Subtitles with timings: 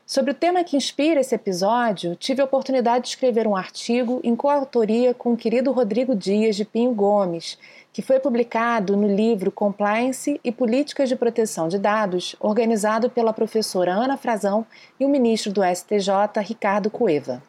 [0.03, 4.35] Sobre o tema que inspira esse episódio, tive a oportunidade de escrever um artigo em
[4.35, 7.57] coautoria com o querido Rodrigo Dias de Pinho Gomes,
[7.95, 13.93] que foi publicado no livro Compliance e Políticas de Proteção de Dados, organizado pela professora
[13.93, 14.67] Ana Frazão
[14.99, 17.41] e o ministro do STJ, Ricardo Cueva.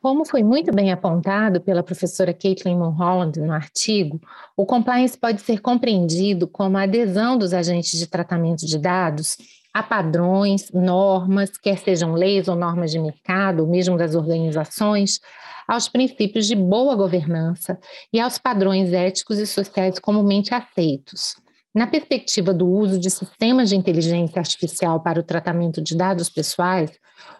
[0.00, 4.18] Como foi muito bem apontado pela professora Caitlin Mulholland no artigo,
[4.56, 9.36] o compliance pode ser compreendido como a adesão dos agentes de tratamento de dados
[9.74, 15.20] a padrões, normas, quer sejam leis ou normas de mercado, ou mesmo das organizações,
[15.66, 17.78] aos princípios de boa governança
[18.12, 21.34] e aos padrões éticos e sociais comumente aceitos.
[21.74, 26.90] Na perspectiva do uso de sistemas de inteligência artificial para o tratamento de dados pessoais,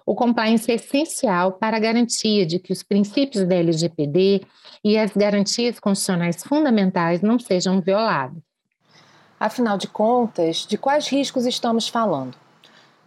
[0.07, 4.43] o compliance é essencial para a garantia de que os princípios da LGPD
[4.83, 8.43] e as garantias constitucionais fundamentais não sejam violados.
[9.39, 12.42] Afinal de contas, de quais riscos estamos falando?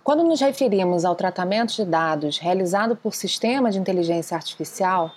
[0.05, 5.11] Quando nos referimos ao tratamento de dados realizado por sistemas de inteligência artificial,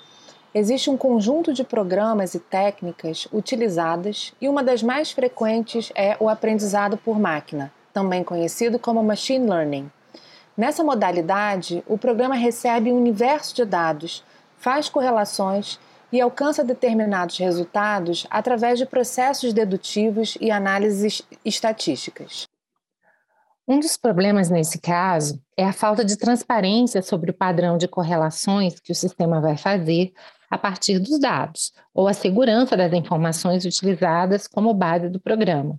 [0.54, 6.26] existe um conjunto de programas e técnicas utilizadas e uma das mais frequentes é o
[6.26, 9.90] aprendizado por máquina, também conhecido como machine learning.
[10.56, 14.24] Nessa modalidade, o programa recebe um universo de dados,
[14.56, 15.78] faz correlações
[16.10, 22.48] e alcança determinados resultados através de processos dedutivos e análises estatísticas.
[23.70, 28.80] Um dos problemas nesse caso é a falta de transparência sobre o padrão de correlações
[28.80, 30.14] que o sistema vai fazer
[30.50, 35.78] a partir dos dados, ou a segurança das informações utilizadas como base do programa.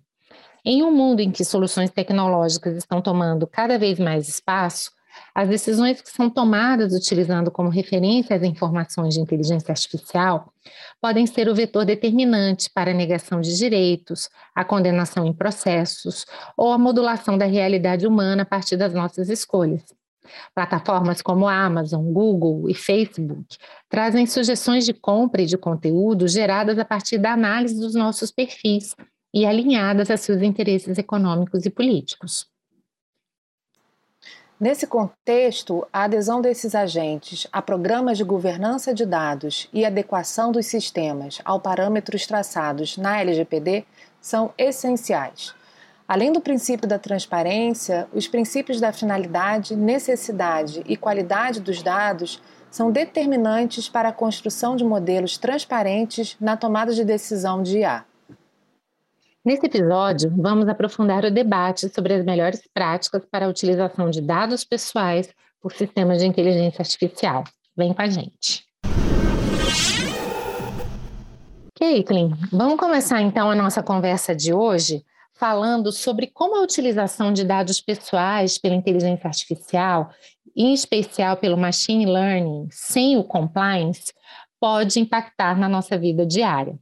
[0.63, 4.91] Em um mundo em que soluções tecnológicas estão tomando cada vez mais espaço,
[5.33, 10.53] as decisões que são tomadas utilizando como referência as informações de inteligência artificial
[11.01, 16.25] podem ser o vetor determinante para a negação de direitos, a condenação em processos
[16.57, 19.83] ou a modulação da realidade humana a partir das nossas escolhas.
[20.53, 23.57] Plataformas como Amazon, Google e Facebook
[23.89, 28.95] trazem sugestões de compra e de conteúdo geradas a partir da análise dos nossos perfis
[29.33, 32.47] e alinhadas a seus interesses econômicos e políticos.
[34.59, 40.65] Nesse contexto, a adesão desses agentes a programas de governança de dados e adequação dos
[40.65, 43.85] sistemas ao parâmetros traçados na LGPD
[44.19, 45.55] são essenciais.
[46.05, 52.91] Além do princípio da transparência, os princípios da finalidade, necessidade e qualidade dos dados são
[52.91, 58.03] determinantes para a construção de modelos transparentes na tomada de decisão de IA.
[59.43, 64.65] Nesse episódio, vamos aprofundar o debate sobre as melhores práticas para a utilização de dados
[64.65, 67.45] pessoais por sistemas de inteligência artificial.
[67.75, 68.65] Vem com a gente.
[71.73, 77.45] Caitlin, vamos começar então a nossa conversa de hoje falando sobre como a utilização de
[77.45, 80.09] dados pessoais pela inteligência artificial,
[80.53, 84.13] em especial pelo machine learning, sem o compliance,
[84.59, 86.77] pode impactar na nossa vida diária.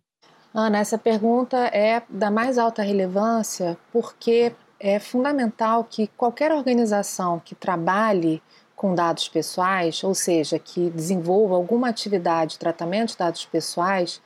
[0.59, 7.54] Ana, essa pergunta é da mais alta relevância porque é fundamental que qualquer organização que
[7.54, 8.42] trabalhe
[8.75, 14.19] com dados pessoais, ou seja, que desenvolva alguma atividade de tratamento de dados pessoais,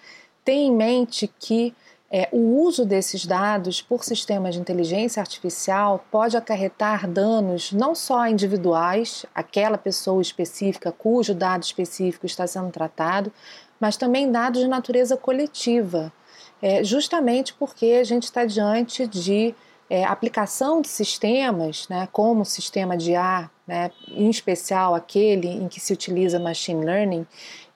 [0.45, 1.75] tenha em mente que
[2.09, 8.25] é, o uso desses dados por sistemas de inteligência artificial pode acarretar danos não só
[8.25, 13.33] individuais, aquela pessoa específica cujo dado específico está sendo tratado,
[13.81, 16.13] mas também dados de natureza coletiva,
[16.61, 19.55] é, justamente porque a gente está diante de
[19.89, 25.67] é, aplicação de sistemas, né, como o sistema de A, né, em especial aquele em
[25.67, 27.27] que se utiliza machine learning,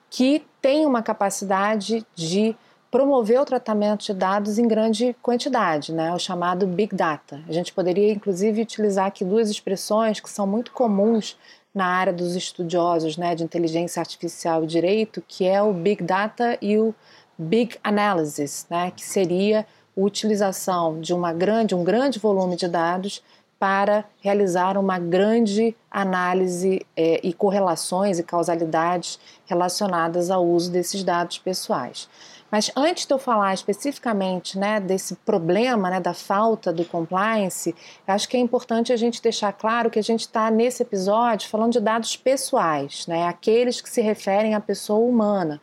[0.08, 2.56] que tem uma capacidade de
[2.90, 7.42] promover o tratamento de dados em grande quantidade, né, o chamado Big Data.
[7.46, 11.36] A gente poderia, inclusive, utilizar aqui duas expressões que são muito comuns
[11.74, 16.56] na área dos estudiosos né, de inteligência artificial e direito, que é o Big Data
[16.62, 16.94] e o
[17.38, 23.22] Big Analysis, né, que seria a utilização de uma grande, um grande volume de dados
[23.58, 31.38] para realizar uma grande análise é, e correlações e causalidades relacionadas ao uso desses dados
[31.38, 32.08] pessoais.
[32.50, 37.74] Mas antes de eu falar especificamente né, desse problema né, da falta do compliance,
[38.06, 41.72] acho que é importante a gente deixar claro que a gente está nesse episódio falando
[41.72, 45.60] de dados pessoais, né, aqueles que se referem à pessoa humana.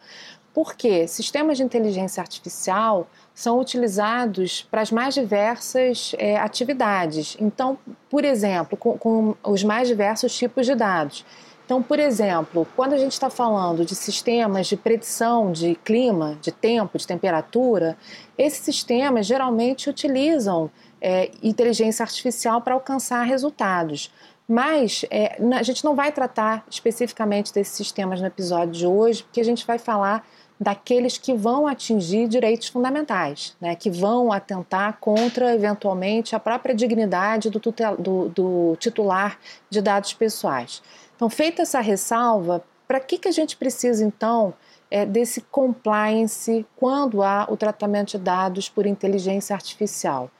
[0.53, 7.35] Porque sistemas de inteligência artificial são utilizados para as mais diversas é, atividades.
[7.39, 7.77] Então,
[8.09, 11.25] por exemplo, com, com os mais diversos tipos de dados.
[11.65, 16.51] Então, por exemplo, quando a gente está falando de sistemas de predição de clima, de
[16.51, 17.97] tempo, de temperatura,
[18.37, 20.69] esses sistemas geralmente utilizam
[21.01, 24.11] é, inteligência artificial para alcançar resultados.
[24.47, 29.39] Mas é, a gente não vai tratar especificamente desses sistemas no episódio de hoje, porque
[29.39, 30.27] a gente vai falar
[30.63, 37.49] daqueles que vão atingir direitos fundamentais, né, que vão atentar contra, eventualmente, a própria dignidade
[37.49, 39.37] do, tutel, do, do titular
[39.69, 40.81] de dados pessoais.
[41.15, 44.53] Então, feita essa ressalva, para que, que a gente precisa, então,
[44.89, 50.31] é, desse compliance quando há o tratamento de dados por inteligência artificial?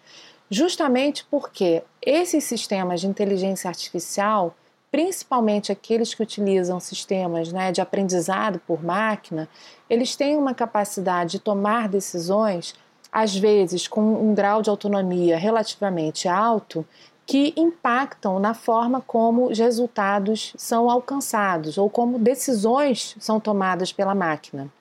[0.49, 4.55] Justamente porque esses sistemas de inteligência artificial
[4.93, 9.49] principalmente aqueles que utilizam sistemas né, de aprendizado por máquina,
[9.89, 12.75] eles têm uma capacidade de tomar decisões,
[13.11, 16.85] às vezes com um grau de autonomia relativamente alto,
[17.25, 24.13] que impactam na forma como os resultados são alcançados ou como decisões são tomadas pela
[24.13, 24.71] máquina.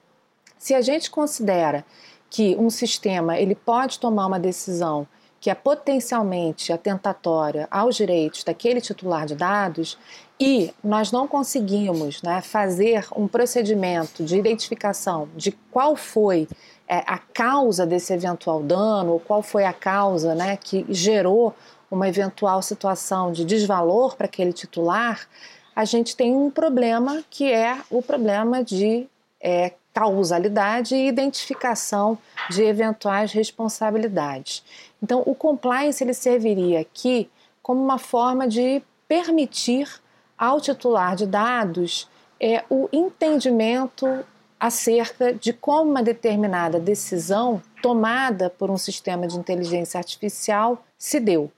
[0.58, 1.86] Se a gente considera
[2.28, 5.08] que um sistema ele pode tomar uma decisão
[5.42, 9.98] que é potencialmente atentatória aos direitos daquele titular de dados
[10.38, 16.46] e nós não conseguimos né, fazer um procedimento de identificação de qual foi
[16.86, 21.52] é, a causa desse eventual dano ou qual foi a causa né, que gerou
[21.90, 25.28] uma eventual situação de desvalor para aquele titular,
[25.74, 29.08] a gente tem um problema que é o problema de
[29.40, 32.16] é, causalidade e identificação
[32.48, 34.62] de eventuais responsabilidades.
[35.02, 37.28] Então, o compliance ele serviria aqui
[37.62, 39.88] como uma forma de permitir
[40.38, 42.08] ao titular de dados
[42.40, 44.25] é, o entendimento
[44.58, 51.50] acerca de como uma determinada decisão tomada por um sistema de inteligência artificial se deu.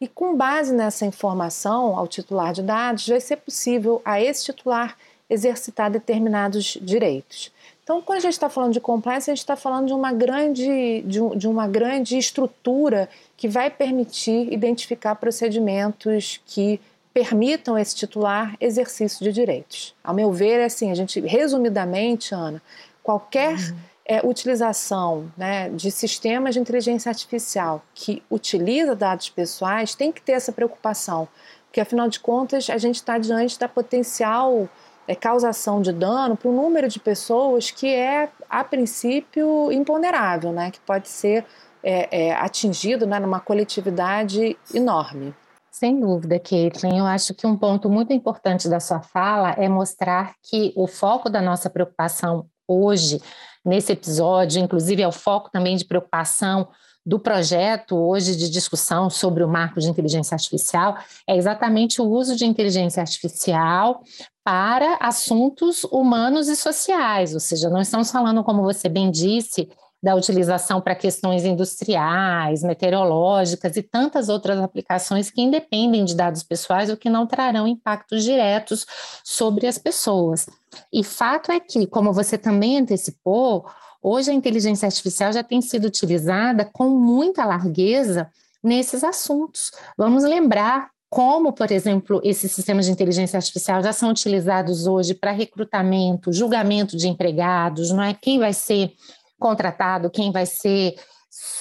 [0.00, 4.96] E com base nessa informação ao titular de dados, vai ser possível a esse titular
[5.28, 7.52] exercitar determinados direitos.
[7.86, 11.02] Então, quando a gente está falando de compliance, a gente está falando de uma grande,
[11.02, 16.80] de, um, de, uma grande estrutura que vai permitir identificar procedimentos que
[17.14, 19.94] permitam esse titular exercício de direitos.
[20.02, 22.60] Ao meu ver, é assim, a gente, resumidamente, Ana,
[23.04, 23.76] qualquer uhum.
[24.04, 30.32] é, utilização né, de sistemas de inteligência artificial que utiliza dados pessoais tem que ter
[30.32, 31.28] essa preocupação,
[31.68, 34.68] porque afinal de contas a gente está diante da potencial
[35.06, 40.70] é, causação de dano para um número de pessoas que é, a princípio, imponderável, né?
[40.70, 41.44] que pode ser
[41.82, 45.34] é, é, atingido né, numa coletividade enorme.
[45.70, 46.98] Sem dúvida, Caitlin.
[46.98, 51.28] Eu acho que um ponto muito importante da sua fala é mostrar que o foco
[51.28, 53.20] da nossa preocupação hoje,
[53.64, 56.68] nesse episódio, inclusive é o foco também de preocupação
[57.06, 62.34] do projeto hoje de discussão sobre o marco de inteligência artificial é exatamente o uso
[62.34, 64.02] de inteligência artificial
[64.42, 69.68] para assuntos humanos e sociais, ou seja, não estamos falando, como você bem disse,
[70.02, 76.90] da utilização para questões industriais, meteorológicas e tantas outras aplicações que independem de dados pessoais
[76.90, 78.86] ou que não trarão impactos diretos
[79.24, 80.46] sobre as pessoas.
[80.92, 83.66] E fato é que, como você também antecipou,
[84.08, 88.30] Hoje a inteligência artificial já tem sido utilizada com muita largueza
[88.62, 89.72] nesses assuntos.
[89.98, 95.32] Vamos lembrar como, por exemplo, esses sistemas de inteligência artificial já são utilizados hoje para
[95.32, 98.14] recrutamento, julgamento de empregados, não é?
[98.14, 98.92] Quem vai ser
[99.40, 100.94] contratado, quem vai ser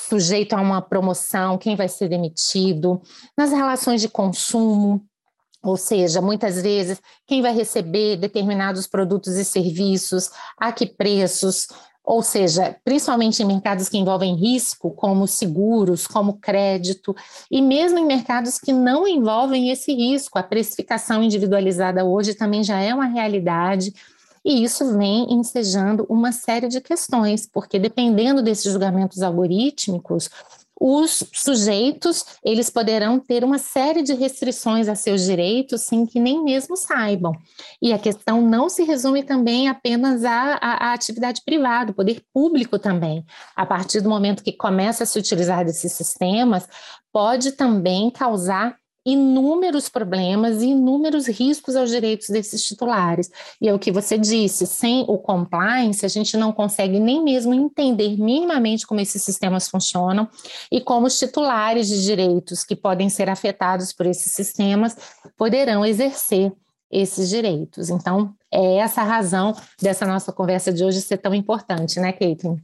[0.08, 3.02] sujeito a uma promoção, quem vai ser demitido,
[3.36, 5.04] nas relações de consumo,
[5.64, 11.70] ou seja, muitas vezes quem vai receber determinados produtos e serviços, a que preços,
[12.06, 17.16] ou seja, principalmente em mercados que envolvem risco, como seguros, como crédito,
[17.50, 20.38] e mesmo em mercados que não envolvem esse risco.
[20.38, 23.94] A precificação individualizada hoje também já é uma realidade.
[24.44, 30.30] E isso vem ensejando uma série de questões, porque dependendo desses julgamentos algorítmicos,
[30.80, 36.44] os sujeitos eles poderão ter uma série de restrições a seus direitos sem que nem
[36.44, 37.34] mesmo saibam.
[37.82, 42.22] E a questão não se resume também apenas à, à, à atividade privada, o poder
[42.34, 43.26] público também.
[43.56, 46.68] A partir do momento que começa a se utilizar desses sistemas,
[47.12, 53.30] pode também causar inúmeros problemas e inúmeros riscos aos direitos desses titulares.
[53.62, 57.54] E é o que você disse, sem o compliance, a gente não consegue nem mesmo
[57.54, 60.28] entender minimamente como esses sistemas funcionam
[60.72, 64.98] e como os titulares de direitos que podem ser afetados por esses sistemas
[65.38, 66.52] poderão exercer
[66.92, 67.90] esses direitos.
[67.90, 72.58] Então, é essa a razão dessa nossa conversa de hoje ser tão importante, né, Caitlin?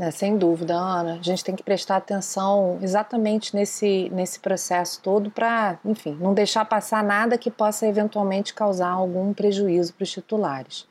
[0.00, 1.14] É, sem dúvida, Ana.
[1.14, 6.64] A gente tem que prestar atenção exatamente nesse, nesse processo todo para, enfim, não deixar
[6.64, 10.86] passar nada que possa eventualmente causar algum prejuízo para os titulares.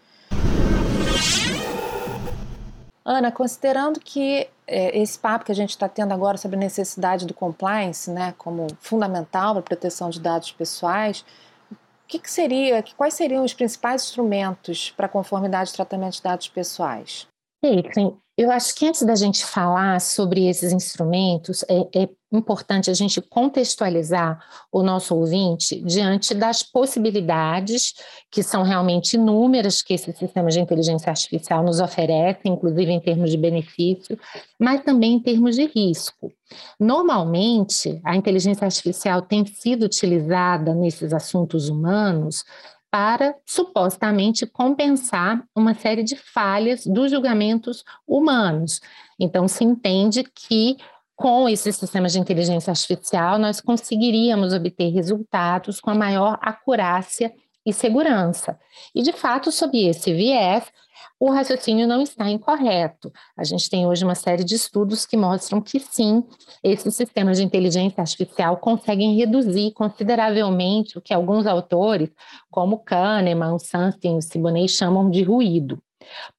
[3.06, 7.26] Ana, considerando que é, esse papo que a gente está tendo agora sobre a necessidade
[7.26, 11.24] do compliance, né, como fundamental para a proteção de dados pessoais,
[11.72, 16.50] o que, que seria, quais seriam os principais instrumentos para conformidade de tratamento de dados
[16.50, 17.28] pessoais?
[17.64, 22.94] Caitlin, eu acho que antes da gente falar sobre esses instrumentos, é, é, importante a
[22.94, 24.38] gente contextualizar
[24.72, 27.96] o nosso ouvinte diante das possibilidades,
[28.29, 33.32] que são realmente inúmeras, que esse sistema de inteligência artificial nos oferece, inclusive em termos
[33.32, 34.20] de benefício,
[34.60, 36.32] mas também em termos de risco.
[36.79, 42.44] Normalmente, a inteligência artificial tem sido utilizada nesses assuntos humanos
[42.89, 48.79] para supostamente compensar uma série de falhas dos julgamentos humanos.
[49.20, 50.77] Então, se entende que
[51.15, 57.34] com esse sistema de inteligência artificial nós conseguiríamos obter resultados com a maior acurácia
[57.68, 58.58] e segurança.
[58.96, 60.64] E, de fato, sob esse viés,
[61.20, 63.12] o raciocínio não está incorreto.
[63.36, 66.24] A gente tem hoje uma série de estudos que mostram que sim,
[66.64, 72.10] esses sistemas de inteligência artificial conseguem reduzir consideravelmente o que alguns autores,
[72.50, 75.78] como Kahneman, Sunstein e Siboney, chamam de ruído.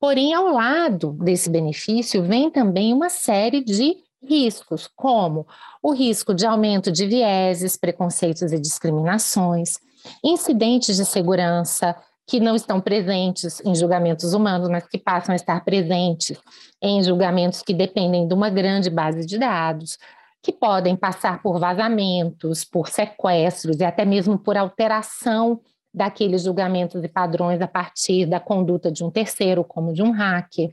[0.00, 5.46] Porém, ao lado desse benefício, vem também uma série de riscos, como
[5.82, 9.78] o risco de aumento de vieses, preconceitos e discriminações,
[10.22, 11.96] incidentes de segurança,
[12.26, 16.38] que não estão presentes em julgamentos humanos, mas que passam a estar presentes
[16.82, 19.98] em julgamentos que dependem de uma grande base de dados,
[20.42, 25.60] que podem passar por vazamentos, por sequestros e até mesmo por alteração
[25.92, 30.70] daqueles julgamentos e padrões a partir da conduta de um terceiro, como de um hacker,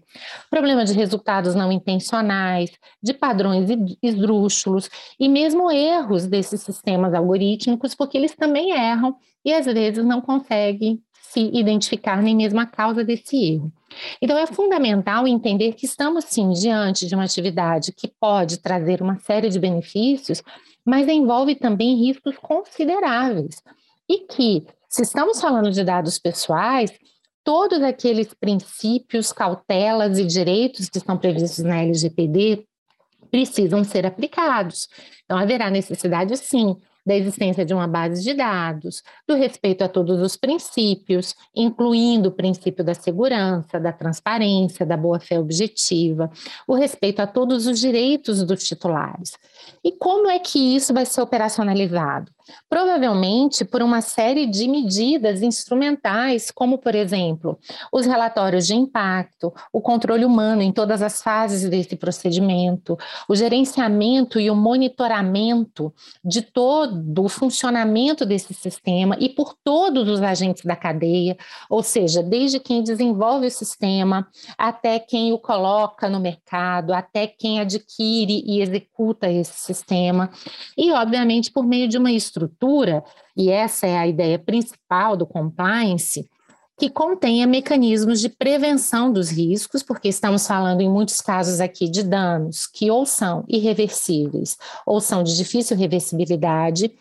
[0.49, 3.69] problema de resultados não intencionais, de padrões
[4.03, 10.21] esdrúxulos e mesmo erros desses sistemas algorítmicos, porque eles também erram e às vezes não
[10.21, 11.01] conseguem
[11.35, 13.71] se identificar nem mesmo a causa desse erro.
[14.21, 19.17] Então, é fundamental entender que estamos, sim, diante de uma atividade que pode trazer uma
[19.19, 20.41] série de benefícios,
[20.85, 23.61] mas envolve também riscos consideráveis.
[24.07, 24.65] E que,
[24.95, 26.89] se estamos falando de dados pessoais,
[27.43, 32.65] todos aqueles princípios, cautelas e direitos que estão previstos na LGPD
[33.29, 34.87] precisam ser aplicados.
[35.25, 40.21] Então, haverá necessidade, sim, da existência de uma base de dados, do respeito a todos
[40.21, 46.31] os princípios, incluindo o princípio da segurança, da transparência, da boa-fé objetiva,
[46.65, 49.33] o respeito a todos os direitos dos titulares.
[49.83, 52.34] E como é que isso vai ser operacionalizado?
[52.69, 57.57] Provavelmente por uma série de medidas instrumentais, como, por exemplo,
[57.91, 62.97] os relatórios de impacto, o controle humano em todas as fases desse procedimento,
[63.27, 70.21] o gerenciamento e o monitoramento de todo o funcionamento desse sistema e por todos os
[70.21, 71.37] agentes da cadeia,
[71.69, 77.59] ou seja, desde quem desenvolve o sistema até quem o coloca no mercado, até quem
[77.59, 80.29] adquire e executa esse sistema,
[80.77, 82.34] e, obviamente, por meio de uma estrutura,
[83.35, 86.29] e essa é a ideia principal do compliance,
[86.77, 92.03] que contenha mecanismos de prevenção dos riscos, porque estamos falando em muitos casos aqui de
[92.03, 96.91] danos que ou são irreversíveis ou são de difícil reversibilidade,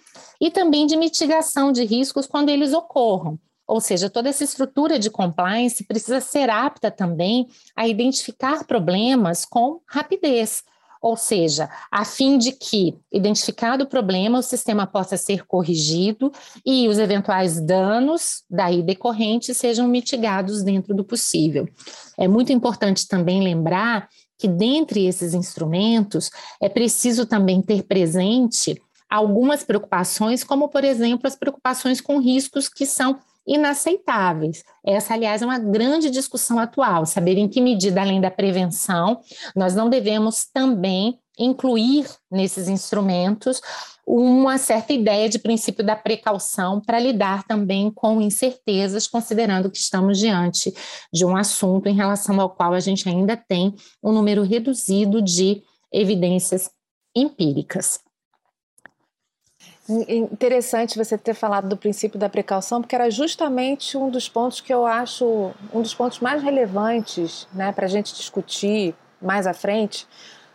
[0.40, 3.38] e também de mitigação de riscos quando eles ocorram.
[3.66, 9.80] Ou seja, toda essa estrutura de compliance precisa ser apta também a identificar problemas com
[9.88, 10.62] rapidez,
[11.04, 16.32] ou seja, a fim de que, identificado o problema, o sistema possa ser corrigido
[16.64, 21.68] e os eventuais danos daí decorrentes sejam mitigados dentro do possível.
[22.16, 24.08] É muito importante também lembrar
[24.38, 28.80] que, dentre esses instrumentos, é preciso também ter presente
[29.10, 34.64] algumas preocupações, como, por exemplo, as preocupações com riscos que são inaceitáveis.
[34.84, 39.20] Essa, aliás, é uma grande discussão atual, saber em que medida, além da prevenção,
[39.54, 43.60] nós não devemos também incluir nesses instrumentos
[44.06, 50.18] uma certa ideia de princípio da precaução para lidar também com incertezas, considerando que estamos
[50.18, 50.72] diante
[51.12, 55.62] de um assunto em relação ao qual a gente ainda tem um número reduzido de
[55.92, 56.70] evidências
[57.16, 58.03] empíricas.
[59.86, 64.72] Interessante você ter falado do princípio da precaução, porque era justamente um dos pontos que
[64.72, 70.06] eu acho um dos pontos mais relevantes né, para a gente discutir mais à frente,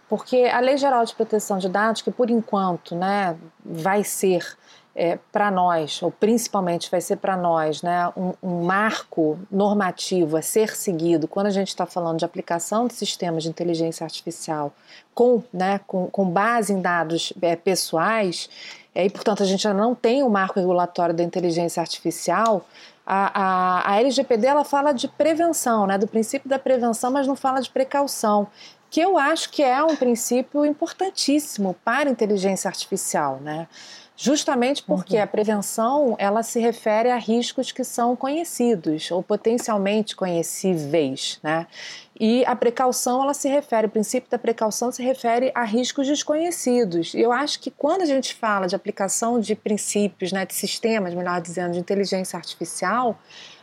[0.08, 4.58] porque a Lei Geral de Proteção de Dados, que por enquanto né, vai ser
[4.96, 10.42] é, para nós, ou principalmente vai ser para nós, né, um, um, marco normativo a
[10.42, 14.74] ser seguido quando a gente está falando de aplicação de sistemas de inteligência artificial
[15.14, 18.50] com, né, com, com base em dados é, pessoais,
[18.94, 22.66] é, e, portanto, a gente já não tem o um marco regulatório da inteligência artificial,
[23.06, 27.36] a, a, a, LGPD ela fala de prevenção, né, do princípio da prevenção, mas não
[27.36, 28.48] fala de precaução,
[28.90, 33.40] que eu acho que é um princípio importantíssimo para a inteligência artificial.
[33.42, 33.68] Né?
[34.22, 35.24] Justamente porque uhum.
[35.24, 41.66] a prevenção ela se refere a riscos que são conhecidos ou potencialmente conhecíveis, né?
[42.20, 47.14] E a precaução ela se refere, o princípio da precaução se refere a riscos desconhecidos.
[47.14, 51.14] E eu acho que quando a gente fala de aplicação de princípios, né, de sistemas,
[51.14, 53.18] melhor dizendo, de inteligência artificial,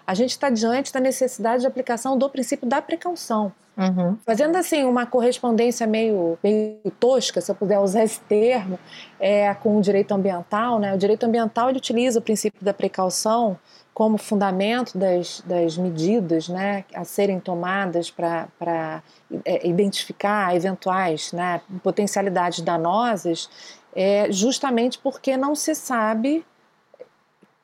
[0.06, 3.52] a gente está diante da necessidade de aplicação do princípio da precaução.
[3.76, 4.16] Uhum.
[4.25, 8.78] Fazendo assim uma correspondência meio, meio tosca, se eu puder usar esse termo,
[9.20, 10.94] é, com o direito ambiental, né?
[10.94, 13.58] O direito ambiental ele utiliza o princípio da precaução
[13.92, 19.02] como fundamento das, das medidas né, a serem tomadas para
[19.42, 23.48] é, identificar eventuais né, potencialidades danosas,
[23.94, 26.44] é, justamente porque não se sabe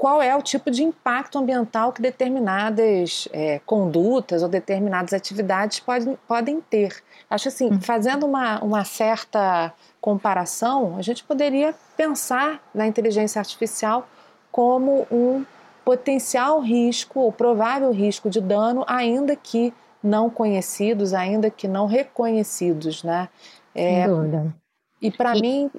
[0.03, 6.19] qual é o tipo de impacto ambiental que determinadas é, condutas ou determinadas atividades podem,
[6.27, 7.05] podem ter.
[7.31, 7.81] Acho assim, uhum.
[7.81, 14.09] fazendo uma, uma certa comparação, a gente poderia pensar na inteligência artificial
[14.51, 15.45] como um
[15.85, 23.05] potencial risco ou provável risco de dano, ainda que não conhecidos, ainda que não reconhecidos,
[23.05, 23.29] né?
[23.73, 24.55] É, Sem dúvida.
[25.01, 25.41] E para e...
[25.41, 25.71] mim,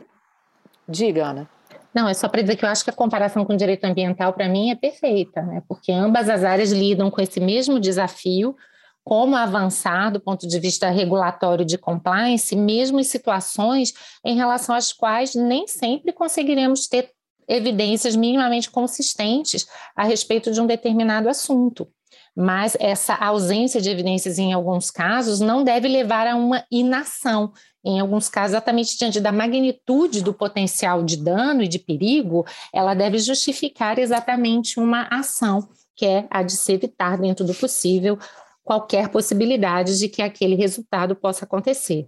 [0.88, 1.50] diga, Ana.
[1.94, 4.34] Não, é só para dizer que eu acho que a comparação com o direito ambiental,
[4.34, 5.62] para mim, é perfeita, né?
[5.68, 8.56] porque ambas as áreas lidam com esse mesmo desafio,
[9.04, 14.94] como avançar do ponto de vista regulatório de compliance, mesmo em situações em relação às
[14.94, 17.12] quais nem sempre conseguiremos ter
[17.48, 21.88] evidências minimamente consistentes a respeito de um determinado assunto.
[22.36, 27.52] Mas essa ausência de evidências, em alguns casos, não deve levar a uma inação
[27.84, 32.94] em alguns casos, exatamente diante da magnitude do potencial de dano e de perigo, ela
[32.94, 38.18] deve justificar exatamente uma ação, que é a de se evitar, dentro do possível,
[38.64, 42.08] qualquer possibilidade de que aquele resultado possa acontecer.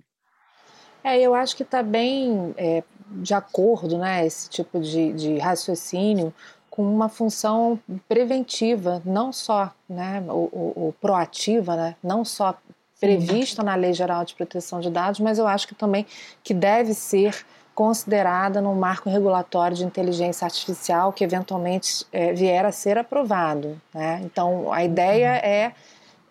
[1.04, 6.34] É, eu acho que está bem é, de acordo, né, esse tipo de, de raciocínio
[6.70, 12.58] com uma função preventiva, não só, né, o, o, proativa, né, não só
[13.00, 16.06] prevista na Lei Geral de Proteção de Dados, mas eu acho que também
[16.44, 22.72] que deve ser considerada no marco regulatório de inteligência artificial que eventualmente é, vier a
[22.72, 23.80] ser aprovado.
[23.94, 24.22] Né?
[24.24, 25.50] Então, a ideia uhum.
[25.50, 25.74] é,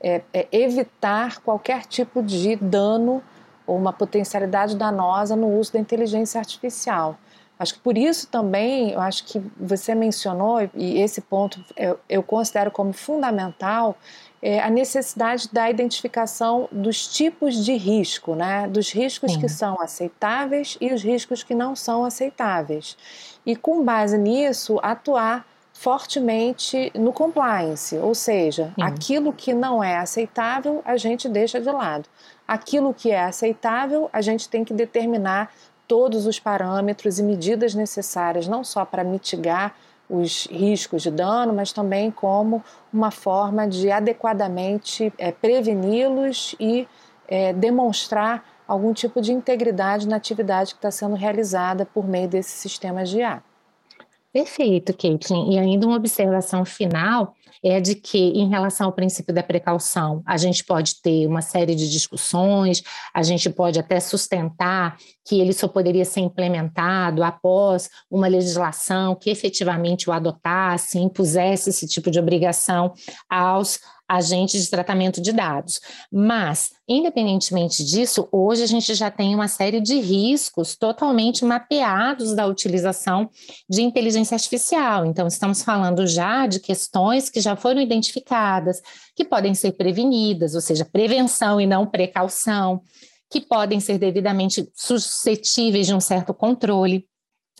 [0.00, 3.22] é, é, evitar qualquer tipo de dano
[3.66, 7.18] ou uma potencialidade danosa no uso da inteligência artificial.
[7.58, 12.22] Acho que por isso também, eu acho que você mencionou, e esse ponto eu, eu
[12.22, 13.96] considero como fundamental,
[14.46, 18.68] é, a necessidade da identificação dos tipos de risco, né?
[18.68, 19.40] dos riscos Sim.
[19.40, 22.94] que são aceitáveis e os riscos que não são aceitáveis.
[23.46, 28.82] E com base nisso, atuar fortemente no compliance, ou seja, Sim.
[28.82, 32.06] aquilo que não é aceitável a gente deixa de lado.
[32.46, 35.50] Aquilo que é aceitável, a gente tem que determinar
[35.88, 39.74] todos os parâmetros e medidas necessárias, não só para mitigar
[40.08, 42.62] os riscos de dano, mas também como
[42.92, 46.86] uma forma de adequadamente é, preveni-los e
[47.26, 52.54] é, demonstrar algum tipo de integridade na atividade que está sendo realizada por meio desses
[52.54, 53.42] sistemas de IA.
[54.32, 55.52] Perfeito, Caitlin.
[55.52, 60.36] E ainda uma observação final é de que, em relação ao princípio da precaução, a
[60.36, 65.66] gente pode ter uma série de discussões, a gente pode até sustentar que ele só
[65.66, 72.92] poderia ser implementado após uma legislação que efetivamente o adotasse, impusesse esse tipo de obrigação
[73.28, 75.80] aos agentes de tratamento de dados.
[76.12, 82.46] Mas, independentemente disso, hoje a gente já tem uma série de riscos totalmente mapeados da
[82.46, 83.30] utilização
[83.68, 85.06] de inteligência artificial.
[85.06, 88.80] Então, estamos falando já de questões que já foram identificadas,
[89.14, 92.82] que podem ser prevenidas, ou seja, prevenção e não precaução,
[93.30, 97.06] que podem ser devidamente suscetíveis de um certo controle.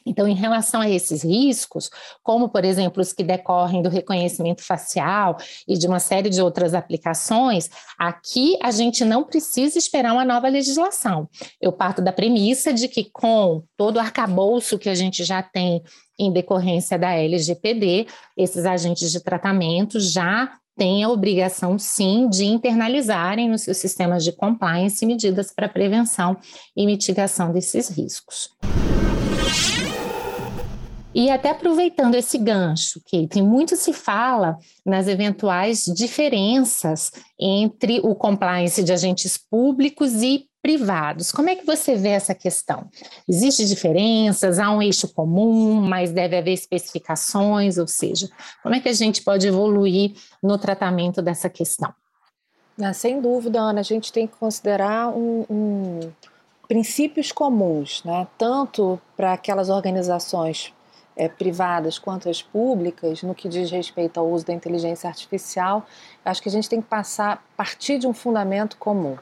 [0.07, 1.89] Então, em relação a esses riscos,
[2.23, 6.75] como, por exemplo, os que decorrem do reconhecimento facial e de uma série de outras
[6.75, 11.29] aplicações, aqui a gente não precisa esperar uma nova legislação.
[11.61, 15.83] Eu parto da premissa de que, com todo o arcabouço que a gente já tem
[16.19, 23.49] em decorrência da LGPD, esses agentes de tratamento já têm a obrigação, sim, de internalizarem
[23.49, 26.37] nos seus sistemas de compliance medidas para prevenção
[26.77, 28.51] e mitigação desses riscos.
[31.15, 38.83] E até aproveitando esse gancho, que muito se fala nas eventuais diferenças entre o compliance
[38.83, 41.31] de agentes públicos e privados.
[41.31, 42.89] Como é que você vê essa questão?
[43.29, 44.59] Existem diferenças?
[44.59, 47.77] Há um eixo comum, mas deve haver especificações?
[47.77, 48.31] Ou seja,
[48.63, 51.93] como é que a gente pode evoluir no tratamento dessa questão?
[52.81, 56.01] Ah, sem dúvida, Ana, a gente tem que considerar um, um
[56.67, 58.27] princípios comuns, né?
[58.39, 60.73] tanto para aquelas organizações
[61.15, 65.85] é, privadas quanto as públicas, no que diz respeito ao uso da inteligência artificial,
[66.25, 69.19] acho que a gente tem que passar partir de um fundamento comum,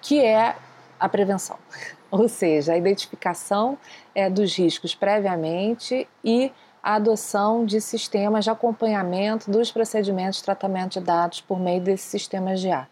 [0.00, 0.56] que é
[0.98, 1.56] a prevenção,
[2.10, 3.78] ou seja, a identificação
[4.14, 10.98] é, dos riscos previamente e a adoção de sistemas de acompanhamento dos procedimentos de tratamento
[10.98, 12.88] de dados por meio desses sistemas de ar.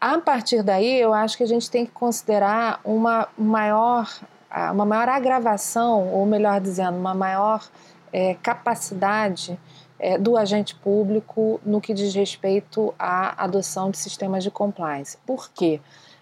[0.00, 4.08] A partir daí, eu acho que a gente tem que considerar uma maior
[4.72, 7.68] uma maior agravação, ou melhor dizendo, uma maior
[8.12, 9.58] é, capacidade
[9.98, 15.18] é, do agente público no que diz respeito à adoção de sistemas de compliance.
[15.26, 15.80] Por quê?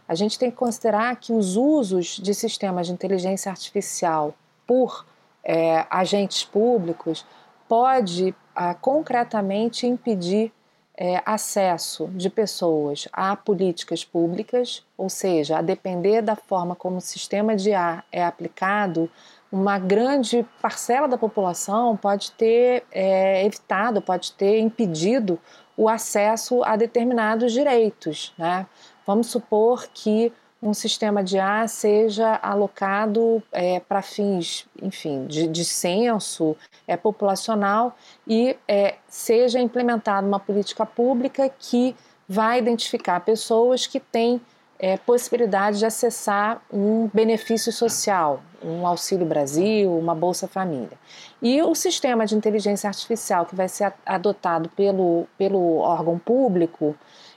[0.09, 4.35] A gente tem que considerar que os usos de sistemas de inteligência artificial
[4.67, 5.05] por
[5.43, 7.25] é, agentes públicos
[7.69, 10.53] pode ah, concretamente impedir
[10.97, 17.01] é, acesso de pessoas a políticas públicas, ou seja, a depender da forma como o
[17.01, 19.11] sistema de ar é aplicado,
[19.53, 25.39] uma grande parcela da população pode ter é, evitado, pode ter impedido
[25.77, 28.33] o acesso a determinados direitos.
[28.39, 28.67] Né?
[29.07, 35.65] Vamos supor que um sistema de ar seja alocado é, para fins, enfim, de, de
[35.65, 41.95] censo é, populacional e é, seja implementada uma política pública que
[42.29, 44.41] vai identificar pessoas que têm
[44.79, 50.99] é, possibilidade de acessar um benefício social, um Auxílio Brasil, uma Bolsa Família.
[51.41, 56.95] E o sistema de inteligência artificial que vai ser adotado pelo, pelo órgão público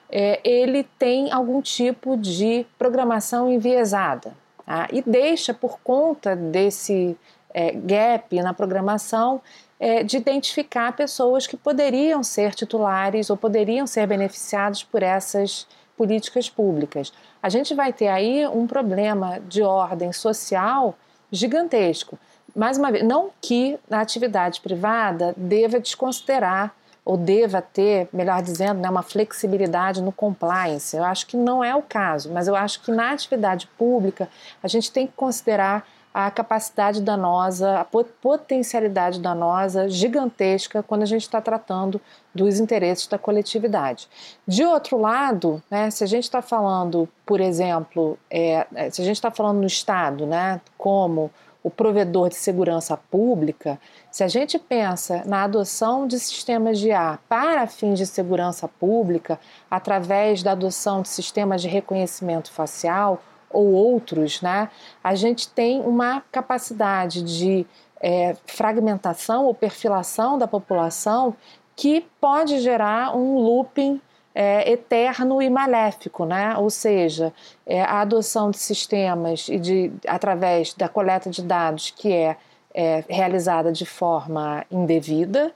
[0.09, 4.33] é, ele tem algum tipo de programação enviesada
[4.65, 4.87] tá?
[4.91, 7.15] e deixa por conta desse
[7.53, 9.41] é, gap na programação
[9.79, 16.49] é, de identificar pessoas que poderiam ser titulares ou poderiam ser beneficiados por essas políticas
[16.49, 17.13] públicas.
[17.41, 20.95] A gente vai ter aí um problema de ordem social
[21.31, 22.17] gigantesco.
[22.55, 26.73] Mais uma vez, não que a atividade privada deva desconsiderar
[27.09, 30.95] ou deva ter, melhor dizendo, né, uma flexibilidade no compliance.
[30.95, 34.29] Eu acho que não é o caso, mas eu acho que na atividade pública
[34.61, 41.23] a gente tem que considerar a capacidade danosa, a potencialidade danosa gigantesca quando a gente
[41.23, 41.99] está tratando
[42.31, 44.07] dos interesses da coletividade.
[44.47, 49.05] De outro lado, né, se a gente está falando, por exemplo, é, é se a
[49.05, 54.57] gente está falando no Estado, né, como o provedor de segurança pública, se a gente
[54.57, 61.01] pensa na adoção de sistemas de ar para fins de segurança pública, através da adoção
[61.01, 64.69] de sistemas de reconhecimento facial ou outros, né,
[65.03, 67.67] a gente tem uma capacidade de
[68.01, 71.35] é, fragmentação ou perfilação da população
[71.75, 74.01] que pode gerar um looping
[74.33, 76.55] é, eterno e maléfico, né?
[76.57, 77.33] ou seja,
[77.65, 82.37] é, a adoção de sistemas e de, através da coleta de dados que é,
[82.73, 85.51] é realizada de forma indevida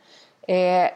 [0.48, 0.94] é,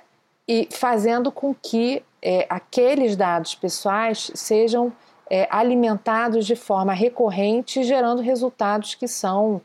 [0.48, 4.92] e fazendo com que é, aqueles dados pessoais sejam
[5.30, 9.62] é, alimentados de forma recorrente, gerando resultados que são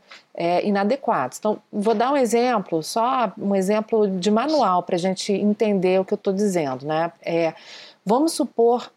[0.63, 1.37] inadequados.
[1.37, 6.03] Então, vou dar um exemplo, só um exemplo de manual para a gente entender o
[6.03, 6.87] que eu estou dizendo.
[6.87, 7.11] Né?
[8.05, 8.91] Vamos supor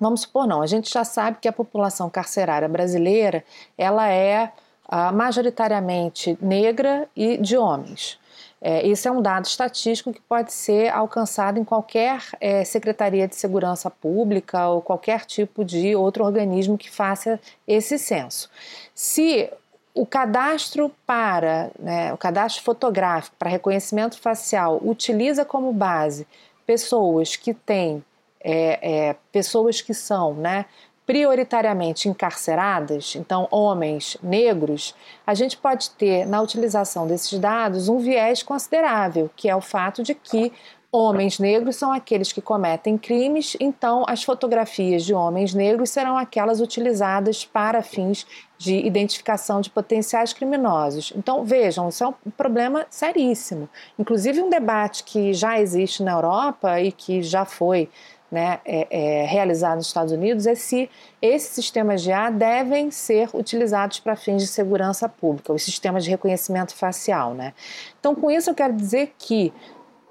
[0.00, 3.44] Vamos supor não, a gente já sabe que a população carcerária brasileira
[3.76, 4.50] ela é
[4.88, 8.18] ah, majoritariamente negra e de homens.
[8.62, 13.34] É, esse é um dado estatístico que pode ser alcançado em qualquer é, Secretaria de
[13.34, 18.50] Segurança Pública ou qualquer tipo de outro organismo que faça esse censo.
[18.94, 19.50] Se
[19.94, 26.26] o cadastro para, né, o cadastro fotográfico para reconhecimento facial utiliza como base
[26.66, 28.02] pessoas que têm
[28.42, 30.66] é, é, pessoas que são né,
[31.06, 34.94] prioritariamente encarceradas, então homens negros,
[35.26, 40.02] a gente pode ter na utilização desses dados um viés considerável, que é o fato
[40.02, 40.52] de que
[40.92, 46.60] homens negros são aqueles que cometem crimes, então as fotografias de homens negros serão aquelas
[46.60, 48.26] utilizadas para fins
[48.58, 51.12] de identificação de potenciais criminosos.
[51.16, 53.68] Então, vejam, isso é um problema seríssimo.
[53.98, 57.88] Inclusive, um debate que já existe na Europa e que já foi
[58.30, 60.88] né, é, é, realizado nos Estados Unidos é se
[61.20, 66.10] esses sistemas de A devem ser utilizados para fins de segurança pública, os sistemas de
[66.10, 67.34] reconhecimento facial.
[67.34, 67.52] Né?
[67.98, 69.52] Então, com isso, eu quero dizer que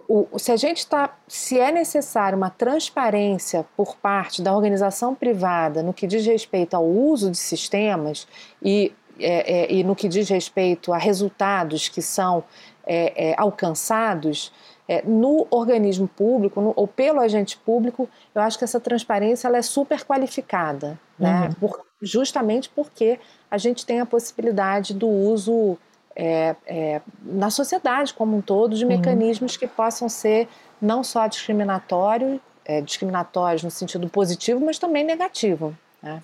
[0.10, 5.84] o, se a gente está, se é necessário uma transparência por parte da organização privada
[5.84, 8.27] no que diz respeito ao uso de sistemas
[8.62, 12.43] e, é, é, e no que diz respeito a resultados que são
[12.88, 14.51] é, é, alcançados,
[14.89, 19.58] é, no organismo público no, ou pelo agente público, eu acho que essa transparência ela
[19.58, 21.43] é super qualificada, né?
[21.43, 21.54] Uhum.
[21.54, 23.19] Por, justamente porque
[23.52, 25.78] a gente tem a possibilidade do uso
[26.15, 29.60] é, é, na sociedade como um todo de mecanismos uhum.
[29.60, 30.47] que possam ser
[30.82, 35.78] não só discriminatórios, é, discriminatórios no sentido positivo, mas também negativo.
[36.02, 36.23] Né?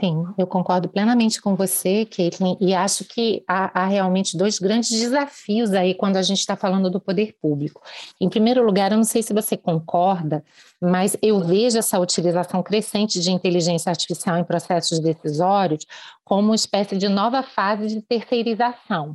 [0.00, 4.88] Sim, eu concordo plenamente com você, Caitlin, e acho que há, há, realmente dois grandes
[4.88, 7.82] desafios aí quando a gente está falando do poder público.
[8.18, 10.42] Em primeiro lugar, eu não sei se você concorda,
[10.80, 15.84] mas eu vejo essa utilização crescente de inteligência artificial em processos decisórios
[16.24, 19.14] como uma espécie de nova fase de terceirização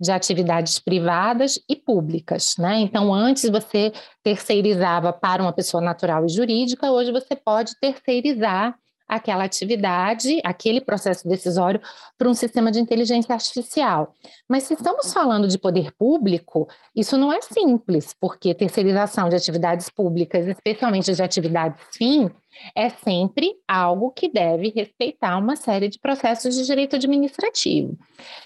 [0.00, 2.80] de atividades privadas e públicas, né?
[2.80, 3.92] Então, antes você
[4.24, 8.74] terceirizava para uma pessoa natural e jurídica, hoje você pode terceirizar
[9.08, 11.80] aquela atividade, aquele processo decisório
[12.18, 14.14] para um sistema de inteligência artificial.
[14.48, 19.88] Mas se estamos falando de poder público, isso não é simples, porque terceirização de atividades
[19.88, 22.30] públicas, especialmente de atividades fim,
[22.74, 27.96] é sempre algo que deve respeitar uma série de processos de direito administrativo.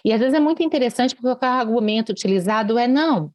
[0.04, 3.32] E às vezes é muito interessante porque o argumento utilizado é não,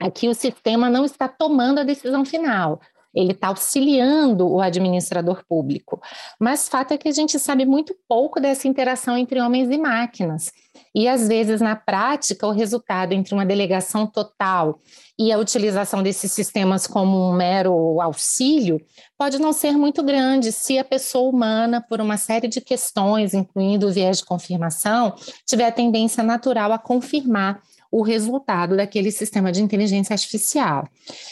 [0.00, 2.80] aqui o sistema não está tomando a decisão final
[3.14, 6.00] ele está auxiliando o administrador público.
[6.40, 10.50] Mas fato é que a gente sabe muito pouco dessa interação entre homens e máquinas.
[10.94, 14.80] E às vezes, na prática, o resultado entre uma delegação total
[15.18, 18.78] e a utilização desses sistemas como um mero auxílio
[19.16, 23.86] pode não ser muito grande se a pessoa humana, por uma série de questões, incluindo
[23.86, 25.14] o viés de confirmação,
[25.46, 27.60] tiver a tendência natural a confirmar
[27.92, 30.88] o resultado daquele sistema de inteligência artificial.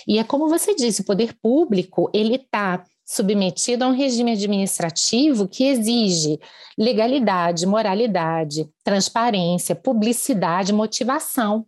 [0.07, 5.49] E é como você disse, o poder público ele está submetido a um regime administrativo
[5.49, 6.39] que exige
[6.79, 11.67] legalidade, moralidade, transparência, publicidade, motivação.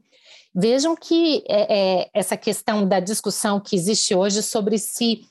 [0.55, 5.23] Vejam que é, é, essa questão da discussão que existe hoje sobre se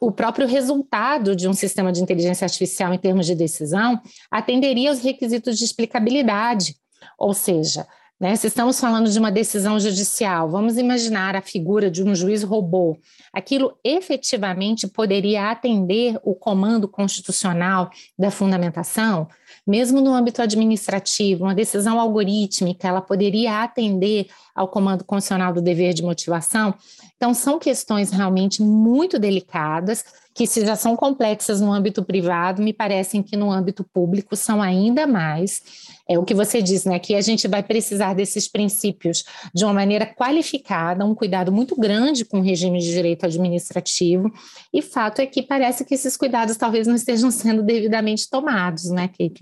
[0.00, 5.00] o próprio resultado de um sistema de inteligência artificial em termos de decisão atenderia aos
[5.00, 6.76] requisitos de explicabilidade,
[7.18, 7.86] ou seja,
[8.22, 8.36] né?
[8.36, 12.96] Se estamos falando de uma decisão judicial, vamos imaginar a figura de um juiz robô.
[13.32, 19.26] Aquilo efetivamente poderia atender o comando constitucional da fundamentação,
[19.66, 25.94] mesmo no âmbito administrativo, uma decisão algorítmica, ela poderia atender ao comando constitucional do dever
[25.94, 26.74] de motivação.
[27.16, 32.72] Então, são questões realmente muito delicadas, que se já são complexas no âmbito privado, me
[32.72, 35.62] parecem que no âmbito público são ainda mais
[36.08, 36.98] é o que você diz, né?
[36.98, 42.24] Que a gente vai precisar desses princípios de uma maneira qualificada, um cuidado muito grande
[42.24, 44.30] com o regime de direito administrativo.
[44.72, 49.08] E fato é que parece que esses cuidados talvez não estejam sendo devidamente tomados, né,
[49.08, 49.41] Kate?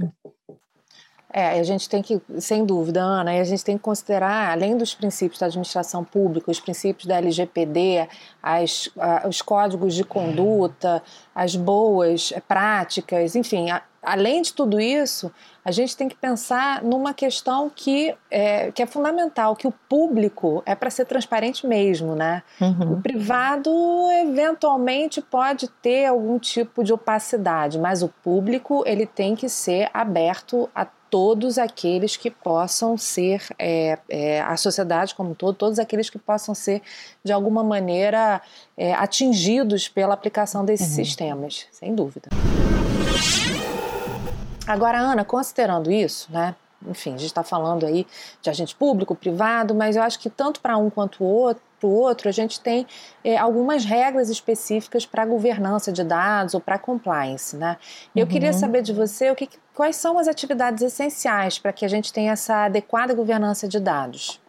[1.33, 4.95] É, a gente tem que, sem dúvida, Ana, a gente tem que considerar, além dos
[4.95, 8.09] princípios da administração pública, os princípios da LGPD,
[9.29, 11.01] os códigos de conduta,
[11.33, 13.69] as boas práticas, enfim,
[14.03, 15.33] além de tudo isso,
[15.65, 20.63] a gente tem que pensar numa questão que é, que é fundamental, que o público
[20.65, 22.43] é para ser transparente mesmo, né?
[22.61, 22.95] Uhum.
[22.95, 23.71] O privado
[24.23, 30.69] eventualmente pode ter algum tipo de opacidade, mas o público ele tem que ser aberto
[30.75, 36.09] a todos aqueles que possam ser, é, é, a sociedade como um todo, todos aqueles
[36.09, 36.81] que possam ser,
[37.25, 38.41] de alguma maneira,
[38.77, 41.05] é, atingidos pela aplicação desses uhum.
[41.05, 42.29] sistemas, sem dúvida.
[44.71, 46.55] Agora, Ana, considerando isso, né?
[46.87, 48.07] Enfim, a gente está falando aí
[48.41, 51.89] de agente público, privado, mas eu acho que tanto para um quanto o outro, para
[51.89, 52.87] o outro, a gente tem
[53.25, 57.79] é, algumas regras específicas para governança de dados ou para compliance, né?
[58.15, 58.31] Eu uhum.
[58.31, 62.13] queria saber de você o que, quais são as atividades essenciais para que a gente
[62.13, 64.41] tenha essa adequada governança de dados.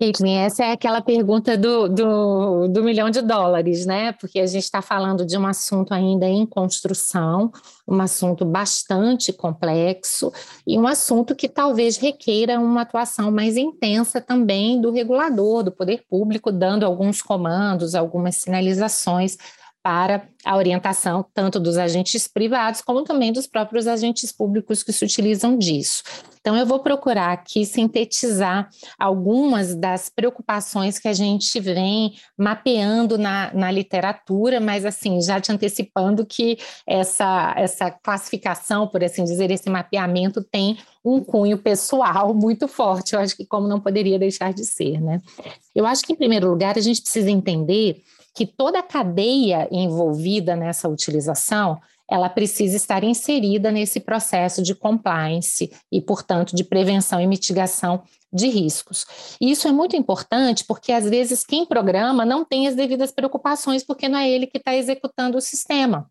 [0.00, 4.12] Caitlin, essa é aquela pergunta do, do, do, milhão de dólares, né?
[4.12, 7.50] Porque a gente está falando de um assunto ainda em construção,
[7.86, 10.32] um assunto bastante complexo
[10.64, 16.04] e um assunto que talvez requeira uma atuação mais intensa também do regulador, do poder
[16.08, 19.36] público, dando alguns comandos, algumas sinalizações
[19.82, 25.04] para a orientação tanto dos agentes privados como também dos próprios agentes públicos que se
[25.04, 26.04] utilizam disso.
[26.48, 33.52] Então, eu vou procurar aqui sintetizar algumas das preocupações que a gente vem mapeando na,
[33.52, 36.56] na literatura, mas assim, já te antecipando que
[36.86, 43.20] essa, essa classificação, por assim dizer, esse mapeamento tem um cunho pessoal muito forte, eu
[43.20, 45.20] acho que como não poderia deixar de ser, né?
[45.74, 48.02] Eu acho que, em primeiro lugar, a gente precisa entender
[48.34, 51.78] que toda a cadeia envolvida nessa utilização
[52.10, 58.48] ela precisa estar inserida nesse processo de compliance e, portanto, de prevenção e mitigação de
[58.48, 59.06] riscos.
[59.40, 63.82] E isso é muito importante porque, às vezes, quem programa não tem as devidas preocupações,
[63.84, 66.08] porque não é ele que está executando o sistema.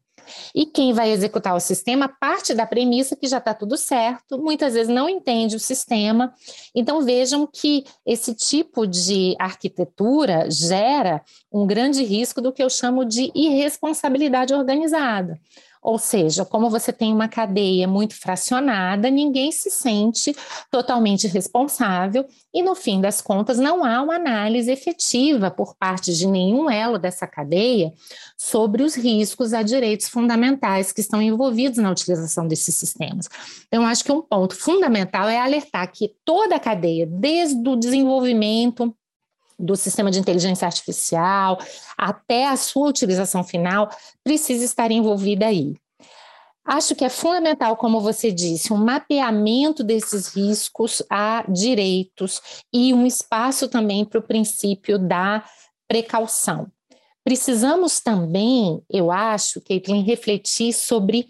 [0.53, 4.73] E quem vai executar o sistema parte da premissa que já está tudo certo, muitas
[4.73, 6.33] vezes não entende o sistema.
[6.75, 13.05] Então vejam que esse tipo de arquitetura gera um grande risco do que eu chamo
[13.05, 15.39] de irresponsabilidade organizada.
[15.87, 20.35] Ou seja, como você tem uma cadeia muito fracionada, ninguém se sente
[20.69, 26.27] totalmente responsável e, no fim das contas, não há uma análise efetiva por parte de
[26.27, 27.93] nenhum elo dessa cadeia
[28.37, 33.29] sobre os riscos a direitos fundamentais que estão envolvidos na utilização desses sistemas.
[33.67, 38.93] Então, acho que um ponto fundamental é alertar que toda a cadeia, desde o desenvolvimento
[39.57, 41.57] do sistema de inteligência artificial
[41.97, 43.89] até a sua utilização final,
[44.23, 45.75] precisa estar envolvida aí.
[46.63, 52.41] Acho que é fundamental, como você disse, um mapeamento desses riscos a direitos
[52.73, 55.45] e um espaço também para o princípio da
[55.87, 56.67] precaução.
[57.23, 61.27] Precisamos também, eu acho, Caitlin, refletir sobre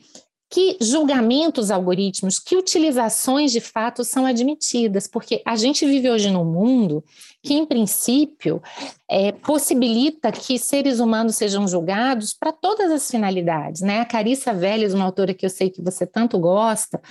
[0.50, 6.46] que julgamentos algoritmos, que utilizações de fato são admitidas, porque a gente vive hoje num
[6.46, 7.04] mundo
[7.44, 8.62] que, em princípio,
[9.10, 13.82] é, possibilita que seres humanos sejam julgados para todas as finalidades.
[13.82, 14.00] Né?
[14.00, 17.02] A Carissa Vélez, uma autora que eu sei que você tanto gosta,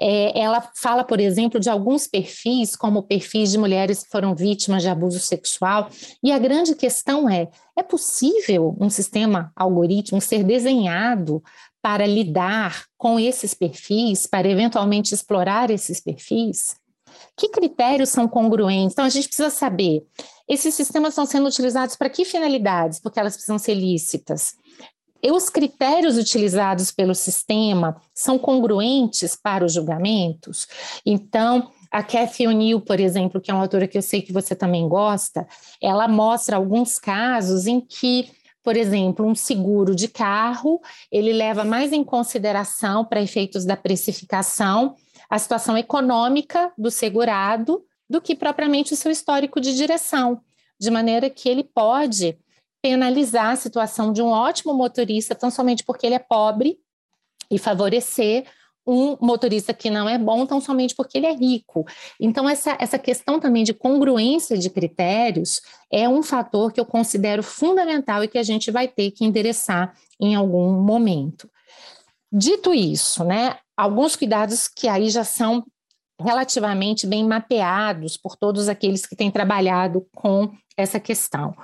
[0.00, 4.82] é, ela fala, por exemplo, de alguns perfis, como perfis de mulheres que foram vítimas
[4.82, 5.90] de abuso sexual,
[6.22, 11.42] e a grande questão é: é possível um sistema algoritmo ser desenhado
[11.82, 16.76] para lidar com esses perfis, para eventualmente explorar esses perfis?
[17.36, 18.92] Que critérios são congruentes?
[18.92, 20.04] Então, a gente precisa saber:
[20.48, 23.00] esses sistemas estão sendo utilizados para que finalidades?
[23.00, 24.54] Porque elas precisam ser lícitas.
[25.22, 30.68] E os critérios utilizados pelo sistema são congruentes para os julgamentos?
[31.04, 34.54] Então, a Cathy O'Neill, por exemplo, que é uma autora que eu sei que você
[34.54, 35.46] também gosta,
[35.82, 38.30] ela mostra alguns casos em que
[38.62, 44.94] por exemplo, um seguro de carro, ele leva mais em consideração, para efeitos da precificação,
[45.30, 50.40] a situação econômica do segurado do que propriamente o seu histórico de direção,
[50.80, 52.38] de maneira que ele pode
[52.82, 56.78] penalizar a situação de um ótimo motorista, tão somente porque ele é pobre,
[57.50, 58.44] e favorecer
[58.88, 61.84] um motorista que não é bom tão somente porque ele é rico.
[62.18, 65.60] Então, essa, essa questão também de congruência de critérios
[65.92, 69.94] é um fator que eu considero fundamental e que a gente vai ter que endereçar
[70.18, 71.50] em algum momento.
[72.32, 75.64] Dito isso, né, alguns cuidados que aí já são
[76.20, 81.54] relativamente bem mapeados por todos aqueles que têm trabalhado com essa questão.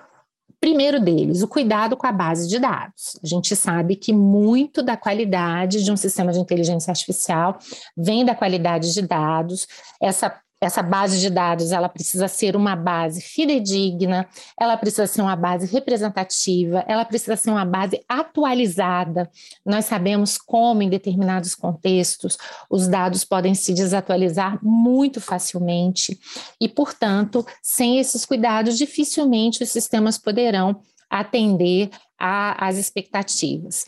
[0.65, 3.21] Primeiro deles, o cuidado com a base de dados.
[3.23, 7.59] A gente sabe que muito da qualidade de um sistema de inteligência artificial
[7.95, 9.69] vem da qualidade de dados.
[10.01, 14.27] Essa essa base de dados ela precisa ser uma base fidedigna,
[14.59, 19.31] ela precisa ser uma base representativa, ela precisa ser uma base atualizada.
[19.65, 22.39] Nós sabemos como, em determinados contextos,
[22.71, 26.19] os dados podem se desatualizar muito facilmente
[26.61, 30.81] e, portanto, sem esses cuidados, dificilmente os sistemas poderão
[31.11, 33.87] atender às expectativas.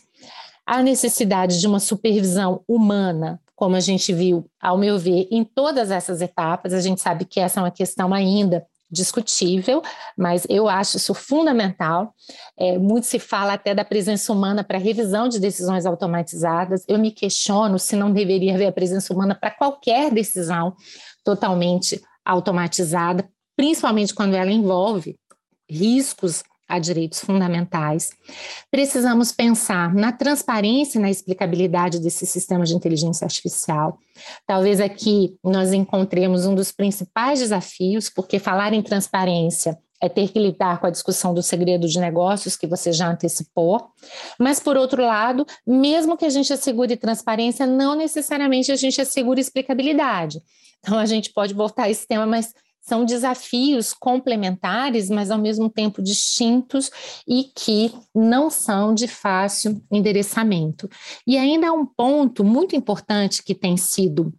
[0.65, 5.89] A necessidade de uma supervisão humana como a gente viu, ao meu ver, em todas
[5.89, 6.73] essas etapas.
[6.73, 9.81] A gente sabe que essa é uma questão ainda discutível,
[10.15, 12.13] mas eu acho isso fundamental.
[12.55, 16.85] É, muito se fala até da presença humana para revisão de decisões automatizadas.
[16.87, 20.75] Eu me questiono se não deveria haver a presença humana para qualquer decisão
[21.23, 25.17] totalmente automatizada, principalmente quando ela envolve
[25.67, 28.09] riscos a direitos fundamentais.
[28.69, 33.97] Precisamos pensar na transparência e na explicabilidade desse sistema de inteligência artificial.
[34.45, 40.39] Talvez aqui nós encontremos um dos principais desafios, porque falar em transparência é ter que
[40.39, 43.89] lidar com a discussão do segredo de negócios que você já antecipou.
[44.39, 49.39] Mas, por outro lado, mesmo que a gente assegure transparência, não necessariamente a gente assegura
[49.39, 50.39] explicabilidade.
[50.79, 52.53] Então, a gente pode voltar a esse tema, mas
[52.87, 56.89] são desafios complementares, mas ao mesmo tempo distintos
[57.27, 60.89] e que não são de fácil endereçamento.
[61.27, 64.33] E ainda há um ponto muito importante que tem sido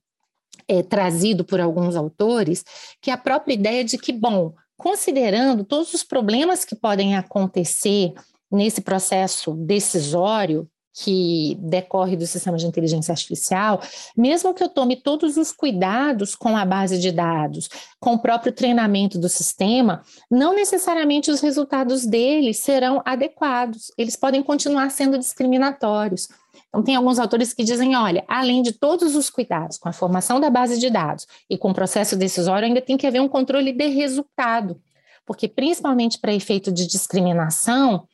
[0.66, 2.64] é, trazido por alguns autores,
[3.02, 8.14] que é a própria ideia de que, bom, considerando todos os problemas que podem acontecer
[8.50, 10.66] nesse processo decisório,
[11.00, 13.80] que decorre do sistema de inteligência artificial,
[14.16, 17.68] mesmo que eu tome todos os cuidados com a base de dados,
[18.00, 24.42] com o próprio treinamento do sistema, não necessariamente os resultados dele serão adequados, eles podem
[24.42, 26.28] continuar sendo discriminatórios.
[26.68, 30.40] Então, tem alguns autores que dizem: olha, além de todos os cuidados com a formação
[30.40, 33.72] da base de dados e com o processo decisório, ainda tem que haver um controle
[33.72, 34.80] de resultado,
[35.24, 38.04] porque, principalmente para efeito de discriminação,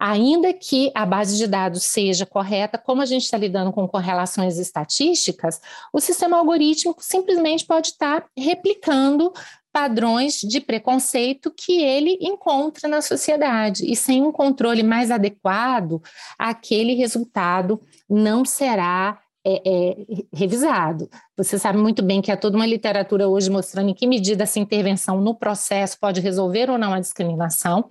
[0.00, 4.56] ainda que a base de dados seja correta, como a gente está lidando com correlações
[4.56, 5.60] estatísticas,
[5.92, 9.30] o sistema algorítmico simplesmente pode estar replicando
[9.70, 13.84] padrões de preconceito que ele encontra na sociedade.
[13.84, 16.02] E sem um controle mais adequado,
[16.38, 19.96] aquele resultado não será é, é,
[20.32, 21.08] revisado.
[21.36, 24.58] Você sabe muito bem que há toda uma literatura hoje mostrando em que medida essa
[24.58, 27.88] intervenção no processo pode resolver ou não a discriminação,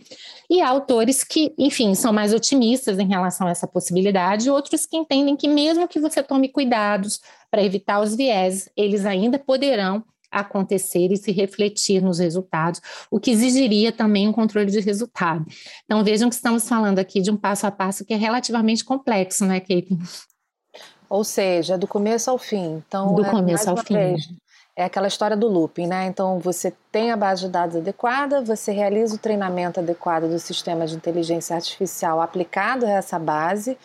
[0.49, 4.85] e há autores que, enfim, são mais otimistas em relação a essa possibilidade, e outros
[4.85, 7.19] que entendem que, mesmo que você tome cuidados
[7.49, 12.79] para evitar os viés, eles ainda poderão acontecer e se refletir nos resultados,
[13.09, 15.43] o que exigiria também um controle de resultado.
[15.85, 19.43] Então, vejam que estamos falando aqui de um passo a passo que é relativamente complexo,
[19.43, 19.97] né, Kate?
[21.10, 22.84] Ou seja, do começo ao fim.
[22.88, 23.95] Então, do é, começo ao fim.
[23.95, 24.30] Vez,
[24.76, 26.05] é aquela história do looping, né?
[26.05, 30.88] Então, você tem a base de dados adequada, você realiza o treinamento adequado do sistema
[30.88, 33.78] de inteligência artificial aplicado a essa base,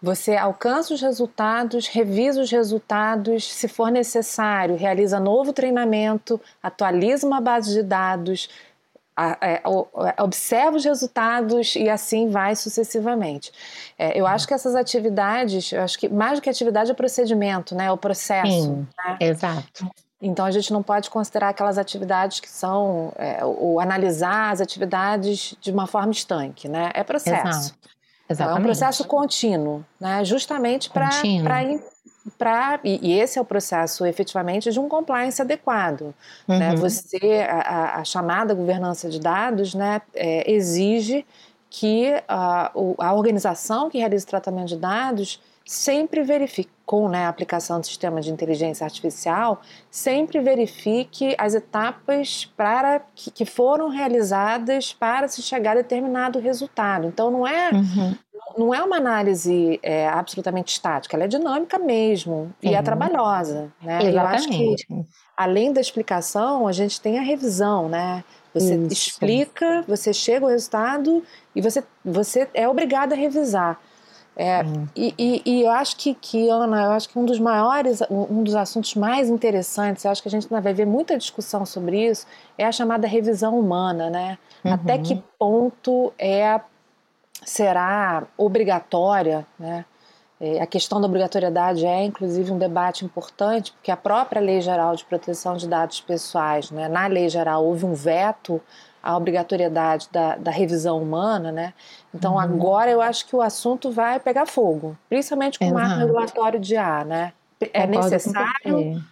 [0.00, 7.40] você alcança os resultados, revisa os resultados, se for necessário, realiza novo treinamento, atualiza uma
[7.40, 8.48] base de dados,
[9.40, 9.62] é,
[10.22, 13.52] observa os resultados e assim vai sucessivamente.
[13.98, 17.74] É, eu acho que essas atividades, eu acho que mais do que atividade é procedimento,
[17.74, 17.90] né?
[17.90, 18.50] O processo.
[18.50, 19.16] Sim, né?
[19.20, 19.90] exato.
[20.20, 25.54] Então a gente não pode considerar aquelas atividades que são é, ou analisar as atividades
[25.60, 26.90] de uma forma estanque, né?
[26.94, 27.74] É processo.
[28.28, 28.50] Exato.
[28.50, 30.24] É um processo contínuo, né?
[30.24, 31.08] Justamente para
[32.38, 36.14] para e, e, esse é o processo efetivamente de um compliance adequado.
[36.46, 36.54] Né?
[36.54, 36.58] Uhum.
[36.58, 36.76] Né?
[36.76, 41.26] Você a, a, chamada governança de dados, né, é, exige
[41.68, 47.28] que a, a organização que realiza o tratamento de dados sempre verifique, com né, a
[47.28, 49.60] aplicação do sistema de inteligência artificial,
[49.90, 57.06] sempre verifique as etapas para que, que foram realizadas para se chegar a determinado resultado.
[57.06, 58.14] Então, não é uhum
[58.56, 63.72] não é uma análise é, absolutamente estática, ela é dinâmica mesmo e é trabalhosa.
[63.80, 63.98] Né?
[64.02, 64.16] Exatamente.
[64.16, 68.24] Eu acho que, além da explicação, a gente tem a revisão, né?
[68.54, 68.92] Você Isso.
[68.92, 71.22] explica, você chega ao resultado
[71.54, 73.78] e você, você é obrigado a revisar.
[74.40, 74.60] É,
[74.94, 78.44] e, e, e, eu acho que, que, Ana, eu acho que um dos maiores, um
[78.44, 82.24] dos assuntos mais interessantes, eu acho que a gente vai ver muita discussão sobre isso,
[82.56, 84.38] é a chamada revisão humana, né?
[84.64, 84.74] Uhum.
[84.74, 86.60] Até que ponto é
[87.44, 89.84] será obrigatória, né?
[90.40, 94.94] É, a questão da obrigatoriedade é, inclusive, um debate importante, porque a própria Lei Geral
[94.94, 98.60] de Proteção de Dados Pessoais, né, na Lei Geral, houve um veto
[99.02, 101.74] à obrigatoriedade da, da revisão humana, né?
[102.14, 102.38] Então, uhum.
[102.38, 106.76] agora eu acho que o assunto vai pegar fogo, principalmente com o marco regulatório de
[106.76, 107.32] A, né?
[107.72, 109.02] É necessário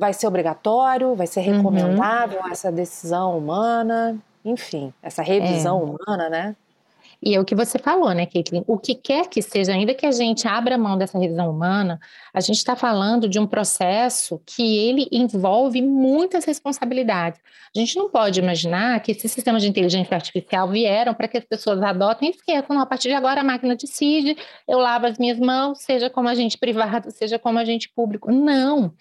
[0.00, 1.56] vai ser obrigatório, vai ser uhum.
[1.58, 2.50] recomendável uhum.
[2.50, 5.84] essa decisão humana, enfim, essa revisão é.
[5.84, 6.56] humana, né?
[7.22, 8.64] E é o que você falou, né, Caitlin?
[8.66, 12.00] O que quer que seja, ainda que a gente abra mão dessa revisão humana,
[12.32, 17.40] a gente está falando de um processo que ele envolve muitas responsabilidades.
[17.74, 21.44] A gente não pode imaginar que esses sistemas de inteligência artificial vieram para que as
[21.44, 25.38] pessoas adotem e esqueçam, a partir de agora a máquina decide, eu lavo as minhas
[25.38, 28.32] mãos, seja como agente privado, seja como agente público.
[28.32, 28.92] Não,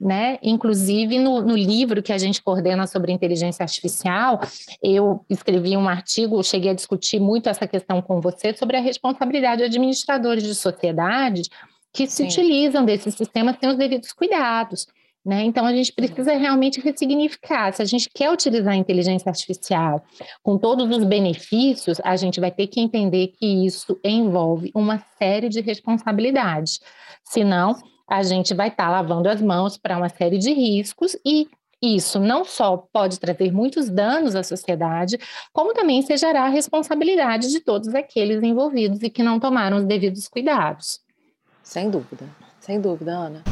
[0.00, 0.38] né?
[0.42, 4.40] Inclusive, no, no livro que a gente coordena sobre inteligência artificial,
[4.82, 9.58] eu escrevi um artigo, cheguei a discutir muito essa questão com você sobre a responsabilidade
[9.58, 11.48] de administradores de sociedades
[11.94, 12.28] que Sim.
[12.28, 14.86] se utilizam desses sistemas sem os devidos cuidados.
[15.24, 15.42] Né?
[15.44, 17.72] Então, a gente precisa realmente ressignificar.
[17.72, 20.04] Se a gente quer utilizar a inteligência artificial
[20.42, 25.48] com todos os benefícios, a gente vai ter que entender que isso envolve uma série
[25.48, 26.78] de responsabilidades.
[27.22, 27.74] Senão,
[28.06, 31.48] a gente vai estar tá lavando as mãos para uma série de riscos e
[31.80, 35.18] isso não só pode trazer muitos danos à sociedade,
[35.52, 40.28] como também sejará a responsabilidade de todos aqueles envolvidos e que não tomaram os devidos
[40.28, 41.03] cuidados.
[41.64, 42.26] Sem dúvida,
[42.60, 43.42] sem dúvida, Ana.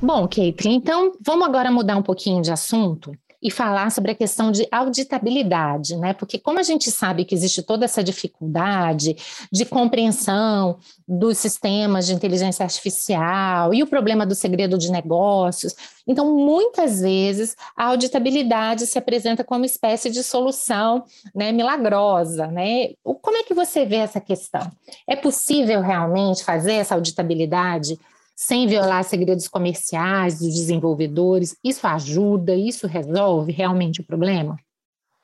[0.00, 3.12] Bom, Kate, então vamos agora mudar um pouquinho de assunto
[3.44, 6.14] e falar sobre a questão de auditabilidade, né?
[6.14, 9.14] Porque como a gente sabe que existe toda essa dificuldade
[9.52, 15.74] de compreensão dos sistemas de inteligência artificial e o problema do segredo de negócios,
[16.06, 22.94] então muitas vezes a auditabilidade se apresenta como espécie de solução, né, milagrosa, né?
[23.04, 24.72] Como é que você vê essa questão?
[25.06, 27.98] É possível realmente fazer essa auditabilidade
[28.34, 31.56] sem violar segredos comerciais dos desenvolvedores?
[31.62, 32.54] Isso ajuda?
[32.54, 34.56] Isso resolve realmente o problema?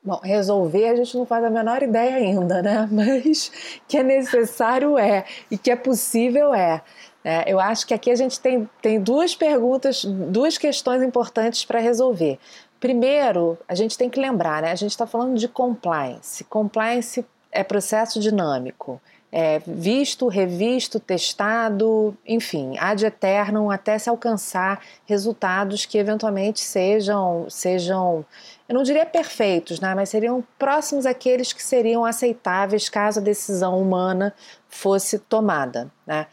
[0.03, 2.87] Bom, resolver a gente não faz a menor ideia ainda, né?
[2.91, 3.51] Mas
[3.87, 6.81] que é necessário é e que é possível é.
[7.23, 11.79] é eu acho que aqui a gente tem, tem duas perguntas, duas questões importantes para
[11.79, 12.39] resolver.
[12.79, 14.71] Primeiro, a gente tem que lembrar, né?
[14.71, 16.43] A gente está falando de compliance.
[16.45, 18.99] Compliance é processo dinâmico
[19.31, 28.25] é, visto, revisto, testado, enfim, ad eternum até se alcançar resultados que eventualmente sejam, sejam,
[28.67, 33.79] eu não diria perfeitos, né, mas seriam próximos àqueles que seriam aceitáveis caso a decisão
[33.79, 34.33] humana
[34.67, 35.89] fosse tomada.
[36.05, 36.27] Né.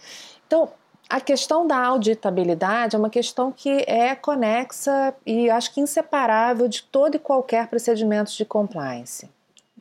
[0.46, 0.68] Então,
[1.08, 6.82] a questão da auditabilidade é uma questão que é conexa e acho que inseparável de
[6.82, 9.30] todo e qualquer procedimento de compliance.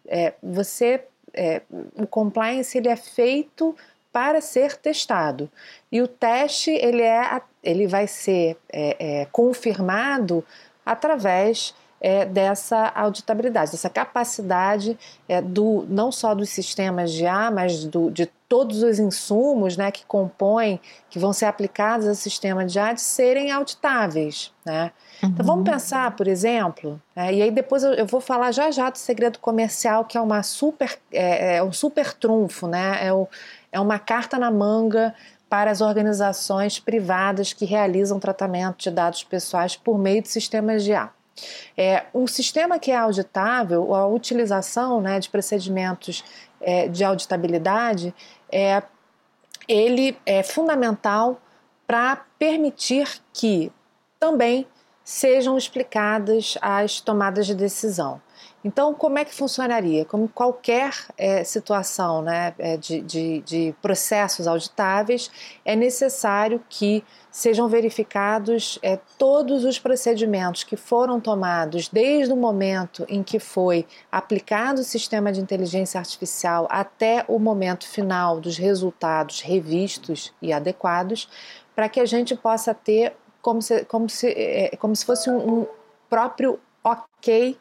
[0.08, 1.04] É, você
[1.38, 1.62] é,
[1.96, 3.76] o compliance ele é feito
[4.12, 5.50] para ser testado.
[5.92, 10.44] E o teste ele é ele vai ser é, é, confirmado
[10.86, 17.84] através é, dessa auditabilidade, dessa capacidade é, do não só dos sistemas de A, mas
[17.86, 20.80] do, de todos os insumos né, que compõem,
[21.10, 24.54] que vão ser aplicados ao sistema de A, de serem auditáveis.
[24.66, 24.92] Né?
[25.22, 25.30] Uhum.
[25.30, 25.74] Então vamos uhum.
[25.74, 29.40] pensar, por exemplo, né, e aí depois eu, eu, vou falar já já do segredo
[29.40, 33.06] comercial, que é uma super, é, é um super trunfo, né?
[33.06, 33.28] é, o,
[33.72, 35.14] é uma carta na manga
[35.50, 40.94] para as organizações privadas que realizam tratamento de dados pessoais por meio de sistemas de
[40.94, 41.10] A.
[41.78, 46.24] É, um sistema que é auditável, a utilização né, de procedimentos
[46.60, 48.14] é, de auditabilidade,
[48.52, 48.82] é,
[49.68, 51.42] ele é fundamental
[51.86, 53.72] para permitir que
[54.20, 54.68] também
[55.04, 58.22] sejam explicadas as tomadas de decisão.
[58.68, 60.04] Então, como é que funcionaria?
[60.04, 65.32] Como qualquer é, situação né, é, de, de, de, processos auditáveis,
[65.64, 67.02] é necessário que
[67.32, 73.88] sejam verificados é, todos os procedimentos que foram tomados desde o momento em que foi
[74.12, 81.30] aplicado o sistema de inteligência artificial até o momento final dos resultados revistos e adequados,
[81.74, 85.68] para que a gente possa ter como se, como se, como se fosse um, um
[86.10, 87.58] próprio ok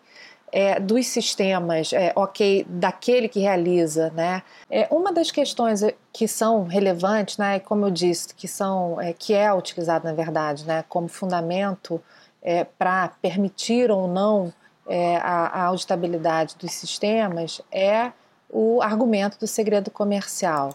[0.57, 4.43] é, dos sistemas, é, ok, daquele que realiza, né?
[4.71, 9.35] É, uma das questões que são relevantes, né, como eu disse, que são, é, que
[9.35, 12.01] é utilizado na verdade, né, como fundamento
[12.41, 14.51] é, para permitir ou não
[14.89, 18.11] é, a, a auditabilidade dos sistemas, é
[18.49, 20.73] o argumento do segredo comercial.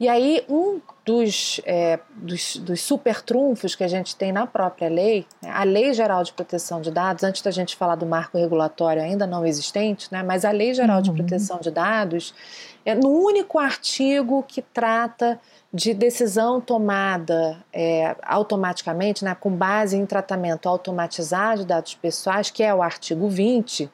[0.00, 4.88] E aí, um dos, é, dos, dos, super trunfos que a gente tem na própria
[4.88, 8.38] lei, né, a Lei Geral de Proteção de Dados, antes da gente falar do marco
[8.38, 11.02] regulatório ainda não existente, né, mas a Lei Geral uhum.
[11.02, 12.34] de Proteção de Dados,
[12.82, 15.38] é no único artigo que trata
[15.70, 22.62] de decisão tomada é, automaticamente, né, com base em tratamento automatizado de dados pessoais, que
[22.62, 23.90] é o artigo 20,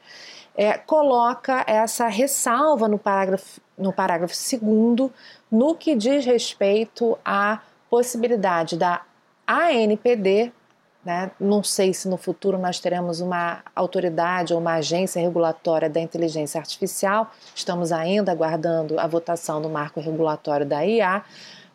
[0.56, 5.10] é, coloca essa ressalva no parágrafo, no parágrafo 2
[5.50, 9.02] no que diz respeito à possibilidade da
[9.46, 10.52] a NPD,
[11.04, 16.00] né, não sei se no futuro nós teremos uma autoridade ou uma agência regulatória da
[16.00, 21.22] inteligência artificial, estamos ainda aguardando a votação do marco regulatório da IA,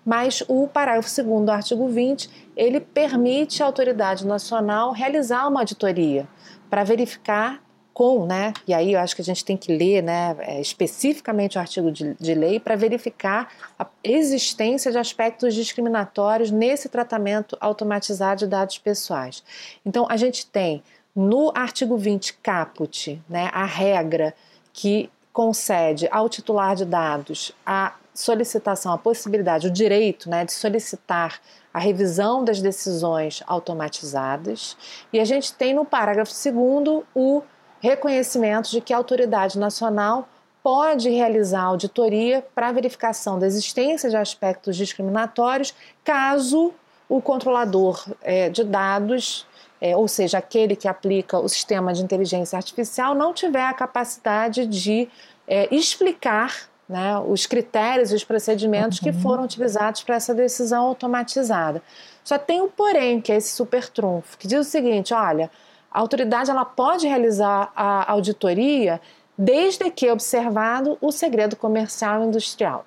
[0.06, 6.28] mas o parágrafo 2 do artigo 20, ele permite à autoridade nacional realizar uma auditoria
[6.70, 7.62] para verificar
[7.94, 11.58] com, né, e aí eu acho que a gente tem que ler né, é, especificamente
[11.58, 18.40] o artigo de, de lei para verificar a existência de aspectos discriminatórios nesse tratamento automatizado
[18.40, 19.44] de dados pessoais.
[19.86, 20.82] Então, a gente tem
[21.16, 24.34] no artigo 20 caput né, a regra
[24.72, 31.40] que concede ao titular de dados a solicitação, a possibilidade, o direito né, de solicitar
[31.74, 34.76] a revisão das decisões automatizadas.
[35.14, 37.42] E a gente tem no parágrafo 2 o
[37.82, 40.30] reconhecimento de que a autoridade nacional
[40.64, 45.74] pode realizar auditoria para verificação da existência de aspectos discriminatórios,
[46.04, 46.72] caso
[47.10, 49.46] o controlador é, de dados,
[49.82, 54.68] é, ou seja, aquele que aplica o sistema de inteligência artificial, não tiver a capacidade
[54.68, 55.10] de
[55.48, 59.06] é, explicar né, os critérios e os procedimentos uhum.
[59.06, 61.82] que foram utilizados para essa decisão automatizada.
[62.24, 65.50] Só tem um porém, que é esse super trunfo, que diz o seguinte: olha,
[65.92, 69.02] a autoridade ela pode realizar a auditoria
[69.38, 72.86] desde que observado o segredo comercial e industrial.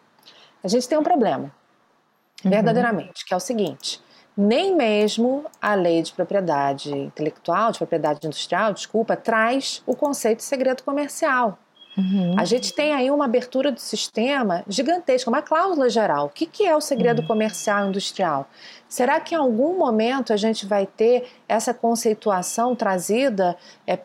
[0.63, 1.53] A gente tem um problema,
[2.45, 2.51] uhum.
[2.51, 4.01] verdadeiramente, que é o seguinte:
[4.37, 10.45] nem mesmo a lei de propriedade intelectual, de propriedade industrial, desculpa, traz o conceito de
[10.45, 11.59] segredo comercial.
[11.97, 12.35] Uhum.
[12.37, 16.27] A gente tem aí uma abertura do sistema gigantesca, uma cláusula geral.
[16.27, 17.29] O que, que é o segredo uhum.
[17.29, 18.49] comercial industrial?
[18.89, 23.99] Será que em algum momento a gente vai ter essa conceituação trazida é,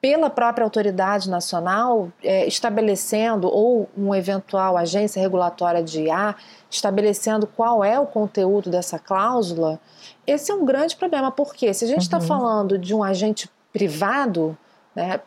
[0.00, 6.34] pela própria autoridade nacional, é, estabelecendo, ou uma eventual agência regulatória de IA,
[6.70, 9.78] estabelecendo qual é o conteúdo dessa cláusula?
[10.26, 12.26] Esse é um grande problema, porque se a gente está uhum.
[12.26, 14.56] falando de um agente privado,
[14.94, 15.20] né,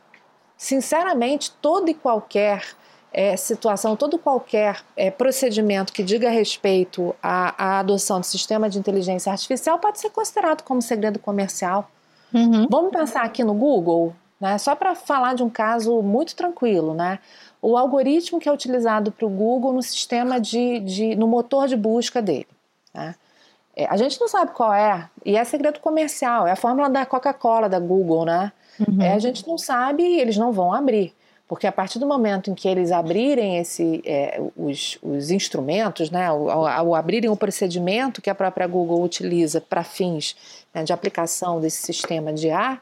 [0.64, 2.64] sinceramente, toda e qualquer
[3.12, 8.80] é, situação, todo qualquer é, procedimento que diga respeito à, à, adoção de sistema de
[8.80, 11.92] inteligência artificial pode ser considerado como segredo comercial.
[12.34, 12.66] Uhum.
[12.70, 14.58] Vamos pensar aqui no Google, né?
[14.58, 17.20] só para falar de um caso muito tranquilo, né?
[17.62, 21.76] O algoritmo que é utilizado para o Google no sistema de, de, no motor de
[21.76, 22.48] busca dele.
[22.94, 23.16] Né?
[23.76, 27.06] É, a gente não sabe qual é, e é segredo comercial, é a fórmula da
[27.06, 28.54] Coca-Cola, da Google, né?
[28.80, 29.02] Uhum.
[29.02, 31.14] É, a gente não sabe e eles não vão abrir.
[31.48, 36.28] Porque a partir do momento em que eles abrirem esse, é, os, os, instrumentos, né,
[36.28, 40.36] ao, ao, abrirem o procedimento que a própria Google utiliza para fins
[40.74, 42.82] né, de aplicação desse sistema de ar,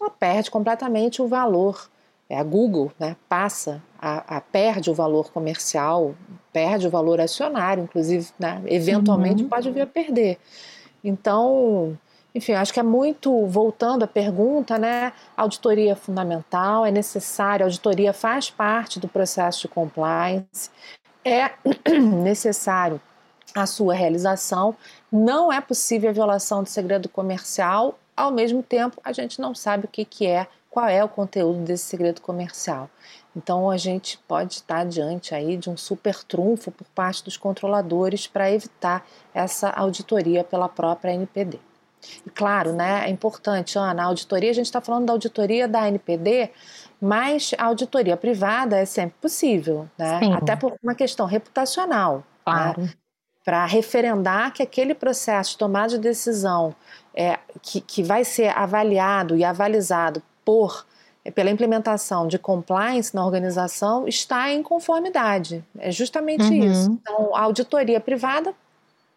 [0.00, 1.88] ela perde completamente o valor.
[2.28, 6.14] É, a Google né, passa, a, a, perde o valor comercial,
[6.52, 9.48] perde o valor acionário, inclusive, né, eventualmente uhum.
[9.48, 10.38] pode vir a perder.
[11.04, 11.96] Então,
[12.34, 15.12] enfim, acho que é muito, voltando à pergunta, né?
[15.36, 20.70] Auditoria é fundamental, é necessário, a auditoria faz parte do processo de compliance,
[21.24, 21.50] é
[22.22, 23.00] necessário
[23.54, 24.76] a sua realização,
[25.10, 29.86] não é possível a violação do segredo comercial, ao mesmo tempo a gente não sabe
[29.86, 32.90] o que, que é, qual é o conteúdo desse segredo comercial.
[33.34, 38.26] Então a gente pode estar diante aí de um super trunfo por parte dos controladores
[38.26, 41.58] para evitar essa auditoria pela própria NPD.
[42.26, 45.88] E claro, né, é importante, Ana, a auditoria, a gente está falando da auditoria da
[45.88, 46.50] NPD,
[47.00, 50.18] mas a auditoria privada é sempre possível, né?
[50.18, 50.32] Sim.
[50.32, 52.16] Até por uma questão reputacional.
[52.16, 52.22] Né?
[52.44, 52.82] Claro.
[52.82, 52.90] Né?
[53.44, 56.74] Para referendar que aquele processo de tomada de decisão
[57.14, 60.84] é, que, que vai ser avaliado e avalizado por
[61.24, 65.64] é, pela implementação de compliance na organização está em conformidade.
[65.78, 66.64] É justamente uhum.
[66.64, 66.90] isso.
[66.90, 68.54] Então, a auditoria privada,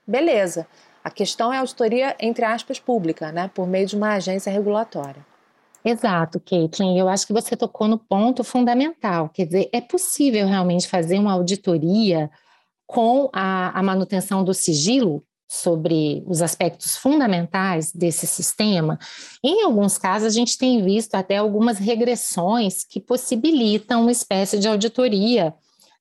[0.05, 0.67] beleza.
[1.03, 5.25] A questão é auditoria, entre aspas, pública, né, por meio de uma agência regulatória.
[5.83, 6.97] Exato, Caitlin.
[6.97, 9.29] Eu acho que você tocou no ponto fundamental.
[9.29, 12.29] Quer dizer, é possível realmente fazer uma auditoria
[12.85, 18.97] com a, a manutenção do sigilo sobre os aspectos fundamentais desse sistema.
[19.43, 24.67] Em alguns casos, a gente tem visto até algumas regressões que possibilitam uma espécie de
[24.67, 25.53] auditoria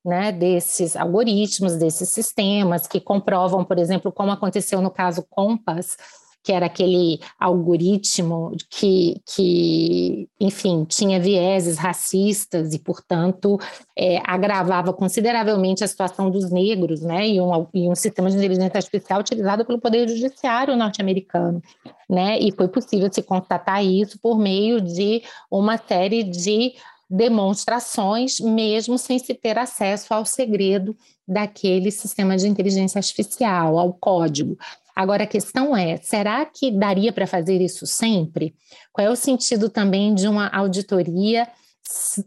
[0.05, 5.97] né, desses algoritmos, desses sistemas que comprovam, por exemplo, como aconteceu no caso Compass,
[6.43, 13.59] que era aquele algoritmo que, que enfim, tinha vieses racistas e, portanto,
[13.97, 18.79] é, agravava consideravelmente a situação dos negros, né, e um, e um sistema de inteligência
[18.79, 21.63] artificial utilizado pelo Poder Judiciário norte-americano,
[22.09, 26.73] né, e foi possível se constatar isso por meio de uma série de
[27.11, 30.97] demonstrações, mesmo sem se ter acesso ao segredo
[31.27, 34.57] daquele sistema de inteligência artificial, ao código.
[34.95, 38.55] Agora, a questão é: será que daria para fazer isso sempre?
[38.93, 41.49] Qual é o sentido também de uma auditoria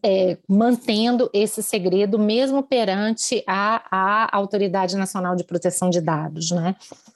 [0.04, 6.76] é, mantendo esse segredo mesmo perante a, a Autoridade Nacional de Proteção de Dados, né?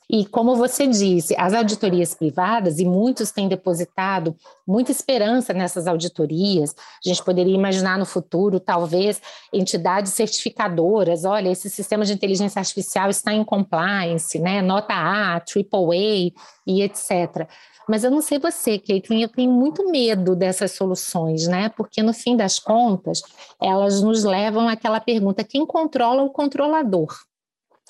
[0.10, 4.34] E como você disse, as auditorias privadas, e muitos têm depositado
[4.66, 6.74] muita esperança nessas auditorias,
[7.06, 9.22] a gente poderia imaginar no futuro, talvez,
[9.52, 14.62] entidades certificadoras, olha, esse sistema de inteligência artificial está em compliance, né?
[14.62, 16.32] Nota A, AAA
[16.66, 17.46] e etc.
[17.88, 21.70] Mas eu não sei você, Caitlin, eu tenho muito medo dessas soluções, né?
[21.70, 23.22] Porque no fim das contas,
[23.62, 27.16] elas nos levam àquela pergunta: quem controla o controlador?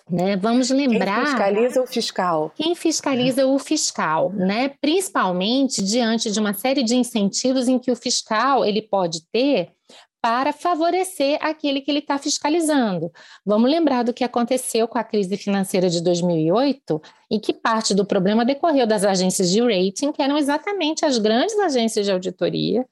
[0.10, 0.38] Né?
[0.38, 1.16] Vamos lembrar.
[1.16, 2.52] Quem fiscaliza o fiscal?
[2.56, 4.70] Quem fiscaliza o fiscal, né?
[4.80, 9.72] Principalmente diante de uma série de incentivos em que o fiscal ele pode ter
[10.22, 13.12] para favorecer aquele que ele está fiscalizando.
[13.46, 18.06] Vamos lembrar do que aconteceu com a crise financeira de 2008, em que parte do
[18.06, 22.86] problema decorreu das agências de rating, que eram exatamente as grandes agências de auditoria,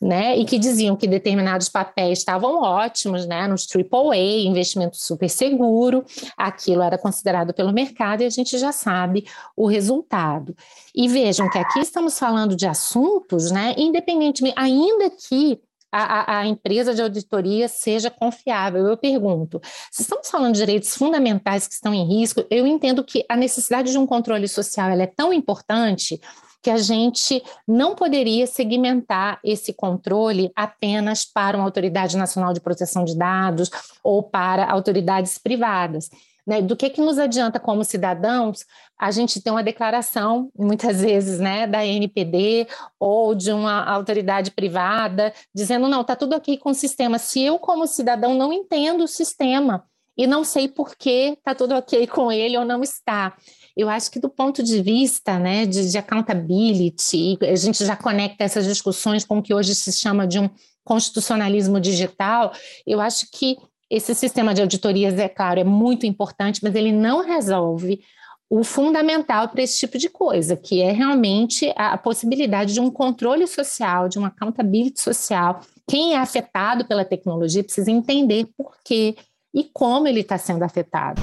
[0.00, 6.02] né, e que diziam que determinados papéis estavam ótimos, né, nos AAA, investimento super seguro,
[6.38, 10.56] aquilo era considerado pelo mercado e a gente já sabe o resultado.
[10.94, 15.60] E vejam que aqui estamos falando de assuntos, né, independentemente, ainda que
[15.92, 18.86] a, a, empresa de auditoria seja confiável.
[18.86, 19.60] Eu pergunto,
[19.90, 23.90] se estamos falando de direitos fundamentais que estão em risco, eu entendo que a necessidade
[23.90, 26.20] de um controle social é tão importante
[26.62, 33.04] que a gente não poderia segmentar esse controle apenas para uma autoridade nacional de proteção
[33.04, 33.70] de dados
[34.04, 36.10] ou para autoridades privadas.
[36.46, 36.62] Né?
[36.62, 38.64] Do que, que nos adianta como cidadãos
[38.98, 42.66] a gente ter uma declaração, muitas vezes, né, da NPD
[42.98, 47.18] ou de uma autoridade privada, dizendo, não, está tudo aqui com o sistema.
[47.18, 49.84] Se eu, como cidadão, não entendo o sistema
[50.16, 53.34] e não sei por que está tudo ok com ele ou não está.
[53.74, 58.44] Eu acho que do ponto de vista né, de, de accountability, a gente já conecta
[58.44, 60.50] essas discussões com o que hoje se chama de um
[60.84, 62.52] constitucionalismo digital,
[62.86, 63.56] eu acho que
[63.90, 68.00] esse sistema de auditorias, é claro, é muito importante, mas ele não resolve
[68.48, 73.46] o fundamental para esse tipo de coisa, que é realmente a, possibilidade de um controle
[73.46, 75.60] social, de uma accountability social.
[75.88, 79.16] Quem é afetado pela tecnologia precisa entender por quê
[79.54, 81.20] e como ele está sendo afetado.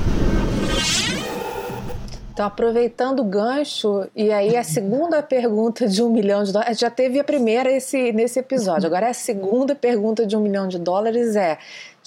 [2.37, 6.89] Então, aproveitando o gancho, e aí a segunda pergunta de um milhão de dólares, já
[6.89, 11.35] teve a primeira esse, nesse episódio, agora a segunda pergunta de um milhão de dólares
[11.35, 11.57] é,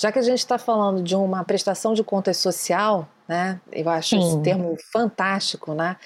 [0.01, 3.61] já que a gente está falando de uma prestação de contas social, né?
[3.71, 4.27] Eu acho Sim.
[4.27, 5.99] esse termo fantástico, né?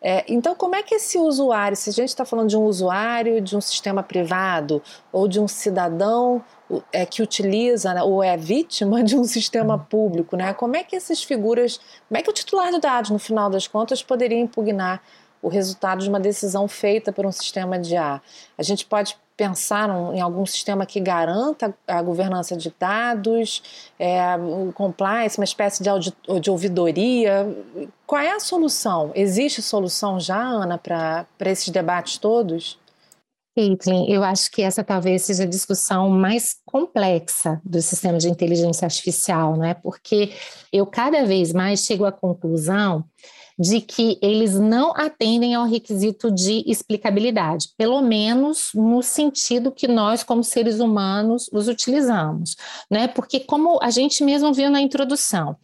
[0.00, 3.42] É, então, como é que esse usuário, se a gente está falando de um usuário
[3.42, 4.82] de um sistema privado
[5.12, 6.42] ou de um cidadão
[6.90, 9.84] é, que utiliza né, ou é vítima de um sistema uhum.
[9.84, 10.54] público, né?
[10.54, 11.78] Como é que essas figuras,
[12.08, 15.02] como é que o titular de dados, no final das contas, poderia impugnar
[15.42, 18.22] o resultado de uma decisão feita por um sistema de A?
[18.56, 24.72] A gente pode pensar em algum sistema que garanta a governança de dados, é, o
[24.72, 25.90] compliance, uma espécie de,
[26.40, 27.46] de ouvidoria.
[28.06, 29.10] Qual é a solução?
[29.14, 32.78] Existe solução já, Ana, para esses debates todos?
[33.54, 38.86] Caitlin, eu acho que essa talvez seja a discussão mais complexa do sistema de inteligência
[38.86, 39.74] artificial, não é?
[39.74, 40.32] Porque
[40.72, 43.04] eu cada vez mais chego à conclusão
[43.62, 50.24] de que eles não atendem ao requisito de explicabilidade, pelo menos no sentido que nós,
[50.24, 52.56] como seres humanos, os utilizamos,
[52.90, 53.06] né?
[53.06, 55.54] Porque, como a gente mesmo viu na introdução,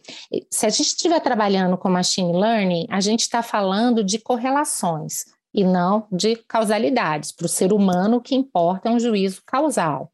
[0.49, 5.65] se a gente estiver trabalhando com machine learning, a gente está falando de correlações e
[5.65, 7.33] não de causalidades.
[7.33, 10.09] Para o ser humano, o que importa é um juízo causal.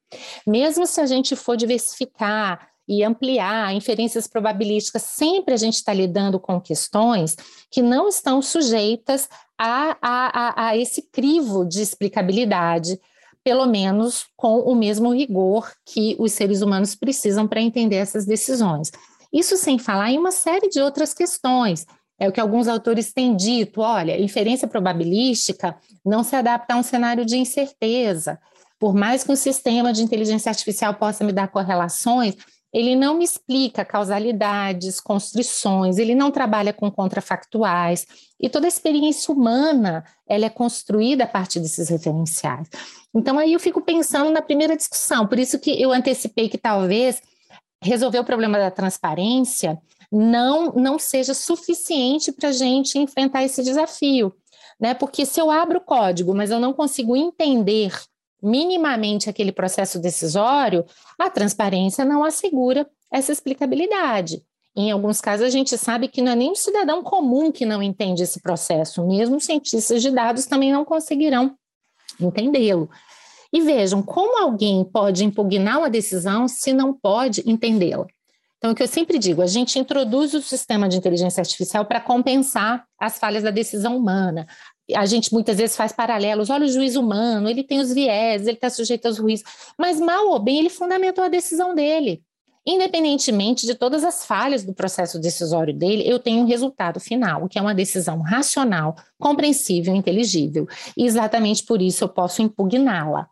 [0.48, 6.40] Mesmo se a gente for diversificar e ampliar inferências probabilísticas, sempre a gente está lidando
[6.40, 7.36] com questões
[7.72, 9.28] que não estão sujeitas
[9.58, 13.00] a, a, a, a esse crivo de explicabilidade,
[13.44, 18.92] pelo menos com o mesmo rigor que os seres humanos precisam para entender essas decisões.
[19.32, 21.86] Isso sem falar em uma série de outras questões.
[22.18, 25.76] É o que alguns autores têm dito: olha, inferência probabilística
[26.06, 28.40] não se adapta a um cenário de incerteza.
[28.80, 32.36] Por mais que um sistema de inteligência artificial possa me dar correlações,
[32.76, 38.06] ele não me explica causalidades, constrições, ele não trabalha com contrafactuais,
[38.38, 42.68] e toda a experiência humana, ela é construída a partir desses referenciais.
[43.16, 47.22] Então aí eu fico pensando na primeira discussão, por isso que eu antecipei que talvez
[47.82, 54.36] resolver o problema da transparência não não seja suficiente para a gente enfrentar esse desafio,
[54.78, 54.94] né?
[54.94, 57.94] Porque se eu abro o código, mas eu não consigo entender
[58.46, 60.86] minimamente aquele processo decisório,
[61.20, 64.44] a transparência não assegura essa explicabilidade.
[64.76, 67.82] Em alguns casos, a gente sabe que não é nem um cidadão comum que não
[67.82, 71.56] entende esse processo, mesmo cientistas de dados também não conseguirão
[72.20, 72.90] entendê-lo.
[73.54, 78.06] E vejam, como alguém pode impugnar uma decisão se não pode entendê-la?
[78.58, 82.02] Então, o que eu sempre digo, a gente introduz o sistema de inteligência artificial para
[82.02, 84.48] compensar as falhas da decisão humana.
[84.94, 88.52] A gente muitas vezes faz paralelos, olha o juiz humano, ele tem os viés, ele
[88.52, 89.44] está sujeito aos ruídos,
[89.78, 92.22] mas mal ou bem ele fundamentou a decisão dele.
[92.68, 97.60] Independentemente de todas as falhas do processo decisório dele, eu tenho um resultado final, que
[97.60, 100.68] é uma decisão racional, compreensível, inteligível.
[100.98, 103.28] E exatamente por isso eu posso impugná-la.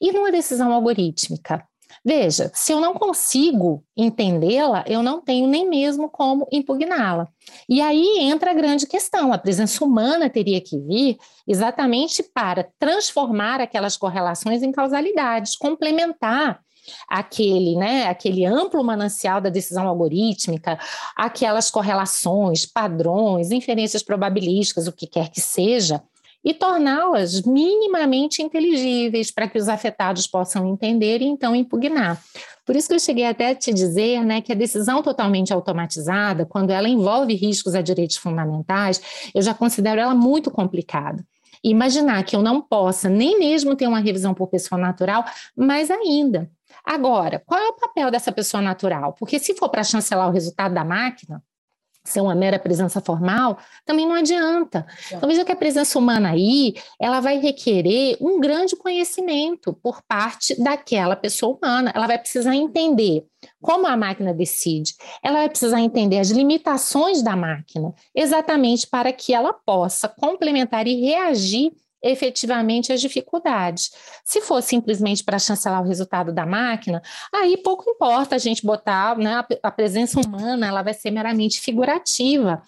[0.00, 1.66] E numa decisão algorítmica?
[2.04, 7.28] Veja, se eu não consigo entendê-la, eu não tenho nem mesmo como impugná-la.
[7.68, 11.16] E aí entra a grande questão: a presença humana teria que vir
[11.46, 16.60] exatamente para transformar aquelas correlações em causalidades, complementar
[17.08, 20.78] aquele, né, aquele amplo manancial da decisão algorítmica,
[21.16, 26.02] aquelas correlações, padrões, inferências probabilísticas, o que quer que seja,
[26.46, 32.22] e torná-las minimamente inteligíveis para que os afetados possam entender e então impugnar.
[32.64, 36.46] Por isso que eu cheguei até a te dizer né, que a decisão totalmente automatizada,
[36.46, 39.02] quando ela envolve riscos a direitos fundamentais,
[39.34, 41.26] eu já considero ela muito complicada.
[41.64, 45.24] Imaginar que eu não possa nem mesmo ter uma revisão por pessoa natural,
[45.56, 46.48] mais ainda,
[46.84, 49.12] Agora, qual é o papel dessa pessoa natural?
[49.14, 51.42] Porque se for para chancelar o resultado da máquina,
[52.10, 54.86] ser uma mera presença formal, também não adianta.
[55.12, 60.60] Então, veja que a presença humana aí, ela vai requerer um grande conhecimento por parte
[60.62, 61.92] daquela pessoa humana.
[61.94, 63.24] Ela vai precisar entender
[63.60, 69.32] como a máquina decide, ela vai precisar entender as limitações da máquina, exatamente para que
[69.32, 71.72] ela possa complementar e reagir
[72.02, 73.90] efetivamente as dificuldades.
[74.24, 77.02] Se for simplesmente para chancelar o resultado da máquina,
[77.34, 82.62] aí pouco importa a gente botar né, a presença humana, ela vai ser meramente figurativa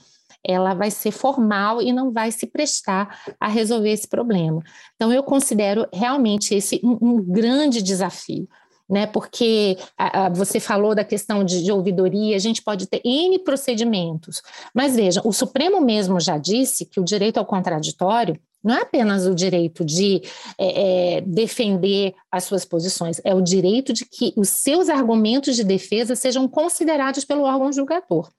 [0.44, 4.62] ela vai ser formal e não vai se prestar a resolver esse problema.
[4.94, 8.48] Então, eu considero realmente esse um, um grande desafio.
[8.90, 13.02] Né, porque a, a, você falou da questão de, de, ouvidoria, a gente pode ter
[13.04, 14.40] N procedimentos,
[14.72, 19.26] mas veja, o Supremo mesmo já disse que o direito ao contraditório não é apenas
[19.26, 20.22] o direito de
[20.58, 25.64] é, é, defender as suas posições, é o direito de que os seus argumentos de
[25.64, 28.30] defesa sejam considerados pelo órgão julgador.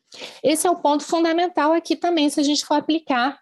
[0.44, 3.40] Esse é o ponto fundamental aqui também, se a gente for aplicar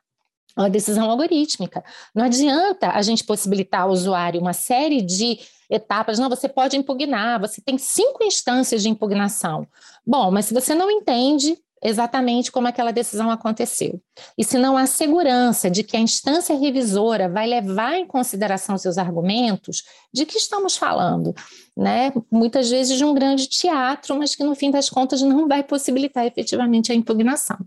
[0.55, 1.83] a decisão algorítmica.
[2.15, 6.17] Não adianta a gente possibilitar ao usuário uma série de etapas.
[6.17, 9.67] Não, você pode impugnar, você tem cinco instâncias de impugnação.
[10.05, 14.01] Bom, mas se você não entende exatamente como aquela decisão aconteceu.
[14.37, 18.97] E se não há segurança de que a instância revisora vai levar em consideração seus
[18.97, 21.35] argumentos, de que estamos falando?
[21.75, 22.11] Né?
[22.31, 26.25] Muitas vezes de um grande teatro, mas que no fim das contas não vai possibilitar
[26.25, 27.57] efetivamente a impugnação.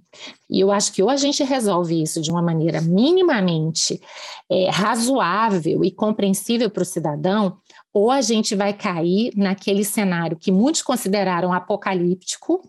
[0.49, 4.01] E eu acho que ou a gente resolve isso de uma maneira minimamente
[4.51, 7.57] é, razoável e compreensível para o cidadão,
[7.93, 12.61] ou a gente vai cair naquele cenário que muitos consideraram apocalíptico,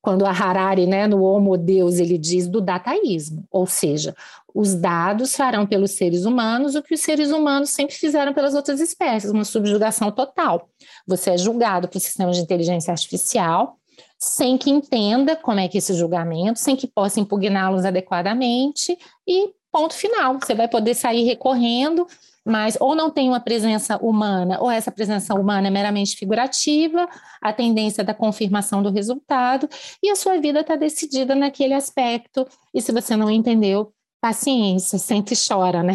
[0.00, 4.14] quando a Harari, né, no Homo Deus, ele diz do dataísmo, ou seja,
[4.54, 8.80] os dados farão pelos seres humanos o que os seres humanos sempre fizeram pelas outras
[8.80, 10.68] espécies, uma subjugação total.
[11.06, 13.76] Você é julgado por sistemas de inteligência artificial,
[14.18, 18.96] sem que entenda como é que esse julgamento, sem que possa impugná-los adequadamente,
[19.26, 20.38] e ponto final.
[20.40, 22.06] Você vai poder sair recorrendo
[22.44, 27.08] mas ou não tem uma presença humana, ou essa presença humana é meramente figurativa,
[27.40, 29.68] a tendência da confirmação do resultado,
[30.02, 32.46] e a sua vida está decidida naquele aspecto.
[32.74, 35.94] E se você não entendeu, paciência, sente e chora, né?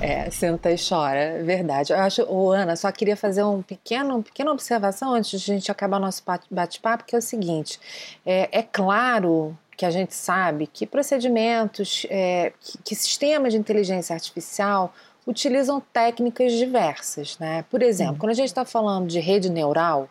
[0.00, 1.90] É, senta e chora, verdade.
[1.90, 5.54] Eu acho, oh, Ana, só queria fazer um pequeno, uma pequena observação antes de a
[5.54, 7.80] gente acabar nosso bate-papo, que é o seguinte:
[8.26, 14.14] é, é claro que a gente sabe que procedimentos, é, que, que, sistemas de inteligência
[14.14, 14.94] artificial
[15.26, 17.38] utilizam técnicas diversas.
[17.38, 17.64] Né?
[17.70, 20.08] Por exemplo, quando a gente está falando de rede neural,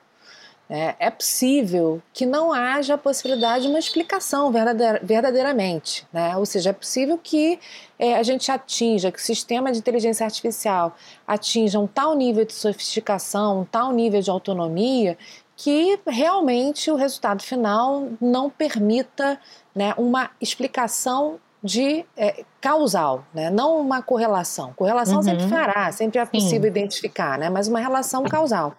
[0.70, 6.08] né, é possível que não haja a possibilidade de uma explicação verdadeira, verdadeiramente.
[6.12, 6.36] Né?
[6.38, 7.60] Ou seja, é possível que
[8.00, 10.96] é, a gente atinja, que o sistema de inteligência artificial
[11.28, 15.18] atinja um tal nível de sofisticação, um tal nível de autonomia,
[15.56, 19.40] que realmente o resultado final não permita
[19.76, 23.50] né, uma explicação de é, causal, né?
[23.50, 24.74] não uma correlação.
[24.74, 25.24] Correlação uhum.
[25.24, 26.68] sempre fará, sempre é possível Sim.
[26.68, 27.50] identificar, né?
[27.50, 28.76] mas uma relação causal.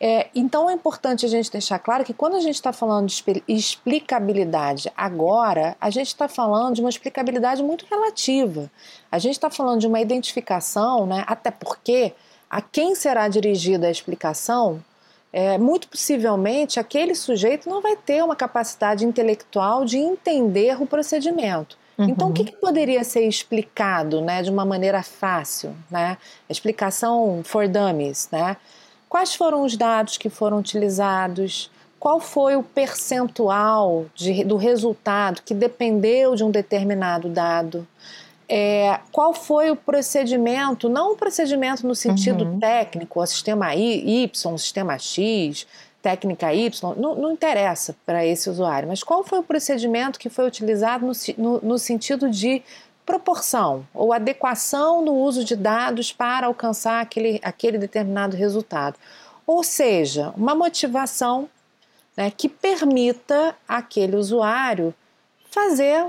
[0.00, 3.42] É, então é importante a gente deixar claro que quando a gente está falando de
[3.48, 8.70] explicabilidade agora, a gente está falando de uma explicabilidade muito relativa.
[9.10, 11.24] A gente está falando de uma identificação, né?
[11.26, 12.12] até porque
[12.50, 14.82] a quem será dirigida a explicação
[15.32, 21.76] é, muito possivelmente aquele sujeito não vai ter uma capacidade intelectual de entender o procedimento.
[21.98, 22.08] Uhum.
[22.08, 25.74] Então, o que, que, poderia ser explicado né, de uma maneira fácil?
[25.90, 26.16] Né?
[26.48, 28.28] Explicação for dummies.
[28.30, 28.56] Né?
[29.08, 31.70] Quais foram os dados que foram utilizados?
[31.98, 37.86] Qual foi o percentual de, do resultado que dependeu de um determinado dado?
[38.48, 42.58] É, qual foi o procedimento, não o procedimento no sentido uhum.
[42.58, 45.66] técnico, o sistema Y, o sistema X,
[46.00, 50.46] técnica Y, não, não interessa para esse usuário, mas qual foi o procedimento que foi
[50.46, 52.62] utilizado no, no, no sentido de
[53.08, 58.98] proporção ou adequação no uso de dados para alcançar aquele, aquele determinado resultado.
[59.46, 61.48] Ou seja, uma motivação
[62.14, 64.94] né, que permita aquele usuário
[65.50, 66.04] fazer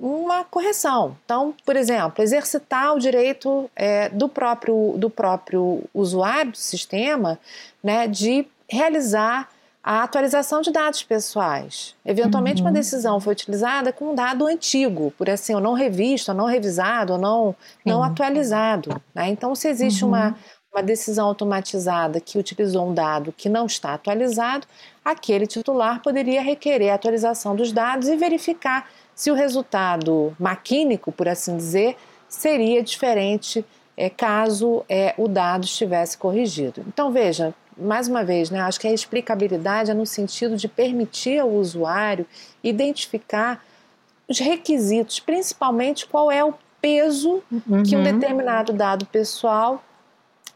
[0.00, 1.16] uma correção.
[1.24, 7.38] Então, por exemplo, exercitar o direito é, do, próprio, do próprio usuário do sistema
[7.84, 9.48] né, de realizar
[9.82, 11.94] a atualização de dados pessoais.
[12.04, 12.68] Eventualmente, uhum.
[12.68, 16.46] uma decisão foi utilizada com um dado antigo, por assim, ou não revisto, ou não
[16.46, 19.00] revisado, ou não, não atualizado.
[19.14, 19.28] Né?
[19.28, 20.10] Então, se existe uhum.
[20.10, 20.36] uma,
[20.72, 24.66] uma decisão automatizada que utilizou um dado que não está atualizado,
[25.04, 28.86] aquele titular poderia requerer a atualização dos dados e verificar
[29.20, 31.94] se o resultado maquínico, por assim dizer,
[32.26, 33.62] seria diferente
[33.94, 36.82] é, caso é, o dado estivesse corrigido.
[36.88, 41.38] Então, veja, mais uma vez, né, acho que a explicabilidade é no sentido de permitir
[41.38, 42.24] ao usuário
[42.64, 43.62] identificar
[44.26, 47.82] os requisitos, principalmente qual é o peso uhum.
[47.82, 49.84] que um determinado dado pessoal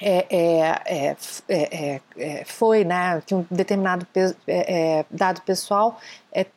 [0.00, 1.16] é, é,
[1.50, 4.34] é, é, foi, né, que um determinado peso,
[5.10, 6.00] dado pessoal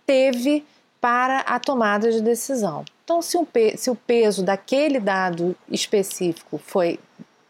[0.06, 0.64] teve
[1.00, 2.84] para a tomada de decisão.
[3.04, 3.46] Então, se, um,
[3.76, 7.00] se o peso daquele dado específico foi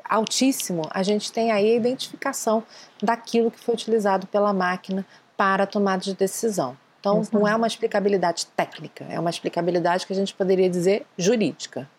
[0.04, 2.64] altíssimo, a gente tem aí a identificação
[3.02, 6.78] daquilo que foi utilizado pela máquina para a tomada de decisão.
[7.00, 7.38] Então, Exato.
[7.38, 11.90] não é uma explicabilidade técnica, é uma explicabilidade que a gente poderia dizer jurídica.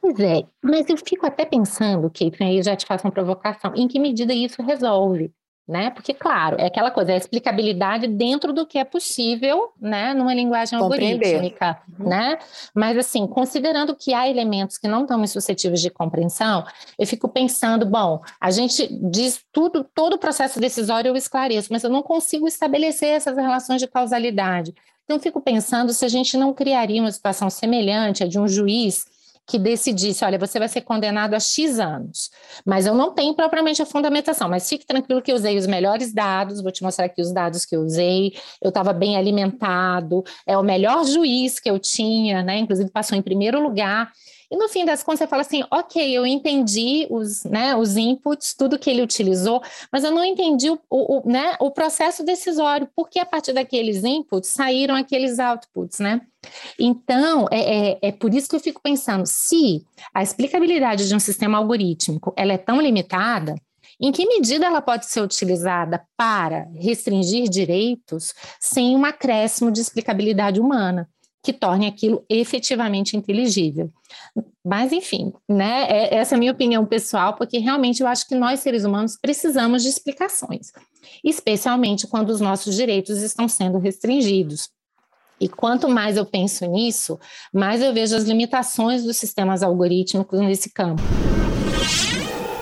[0.00, 3.86] Pois é, mas eu fico até pensando, Kate, aí já te faço uma provocação, em
[3.86, 5.30] que medida isso resolve?
[5.70, 5.90] Né?
[5.90, 10.12] Porque, claro, é aquela coisa, é a explicabilidade dentro do que é possível, né?
[10.12, 11.26] Numa linguagem Compreender.
[11.26, 12.08] algorítmica, uhum.
[12.08, 12.38] né?
[12.74, 16.64] Mas, assim, considerando que há elementos que não estão suscetíveis de compreensão,
[16.98, 21.84] eu fico pensando, bom, a gente diz tudo, todo o processo decisório eu esclareço, mas
[21.84, 24.74] eu não consigo estabelecer essas relações de causalidade.
[25.04, 28.48] Então, eu fico pensando se a gente não criaria uma situação semelhante a de um
[28.48, 29.06] juiz
[29.46, 32.30] que decidisse, olha, você vai ser condenado a X anos,
[32.64, 36.12] mas eu não tenho propriamente a fundamentação, mas fique tranquilo que eu usei os melhores
[36.12, 38.32] dados, vou te mostrar aqui os dados que eu usei,
[38.62, 43.22] eu estava bem alimentado, é o melhor juiz que eu tinha, né, inclusive passou em
[43.22, 44.12] primeiro lugar,
[44.50, 48.52] e no fim das contas, você fala assim: ok, eu entendi os, né, os inputs,
[48.52, 53.20] tudo que ele utilizou, mas eu não entendi o, o, né, o processo decisório, porque
[53.20, 56.20] a partir daqueles inputs saíram aqueles outputs, né?
[56.78, 61.20] Então, é, é, é, por isso que eu fico pensando: se a explicabilidade de um
[61.20, 63.54] sistema algorítmico ela é tão limitada,
[64.00, 70.58] em que medida ela pode ser utilizada para restringir direitos sem um acréscimo de explicabilidade
[70.58, 71.08] humana?
[71.42, 73.90] Que torne aquilo efetivamente inteligível.
[74.64, 78.34] Mas, enfim, né, é, essa é a minha opinião pessoal, porque realmente eu acho que
[78.34, 80.72] nós, seres humanos, precisamos de explicações,
[81.24, 84.68] especialmente quando os nossos direitos estão sendo restringidos.
[85.40, 87.18] E quanto mais eu penso nisso,
[87.50, 91.02] mais eu vejo as limitações dos sistemas algorítmicos nesse campo.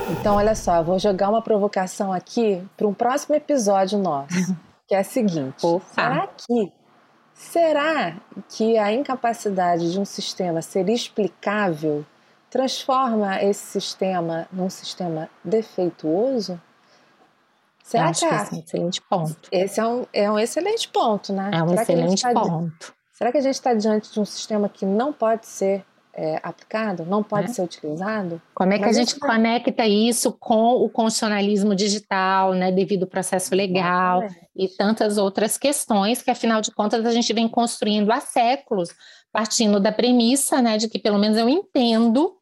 [0.09, 4.55] Então, olha só, vou jogar uma provocação aqui para um próximo episódio nosso,
[4.87, 5.85] que é a seguinte: Opa.
[5.93, 6.78] será que
[7.39, 8.17] Será
[8.49, 12.05] que a incapacidade de um sistema ser explicável
[12.49, 16.59] transforma esse sistema num sistema defeituoso?
[17.81, 19.49] Será Acho que, é esse é um excelente ponto.
[19.53, 21.51] Esse é um, é um excelente ponto, né?
[21.53, 22.93] É um será excelente tá ponto.
[23.13, 25.85] será que a gente está diante de um sistema que não pode ser
[26.19, 27.53] é, aplicado, não pode é.
[27.53, 28.41] ser utilizado.
[28.53, 33.55] Como é que a gente conecta isso com o constitucionalismo digital, né, devido ao processo
[33.55, 38.89] legal e tantas outras questões que, afinal de contas, a gente vem construindo há séculos,
[39.31, 42.35] partindo da premissa, né, de que pelo menos eu entendo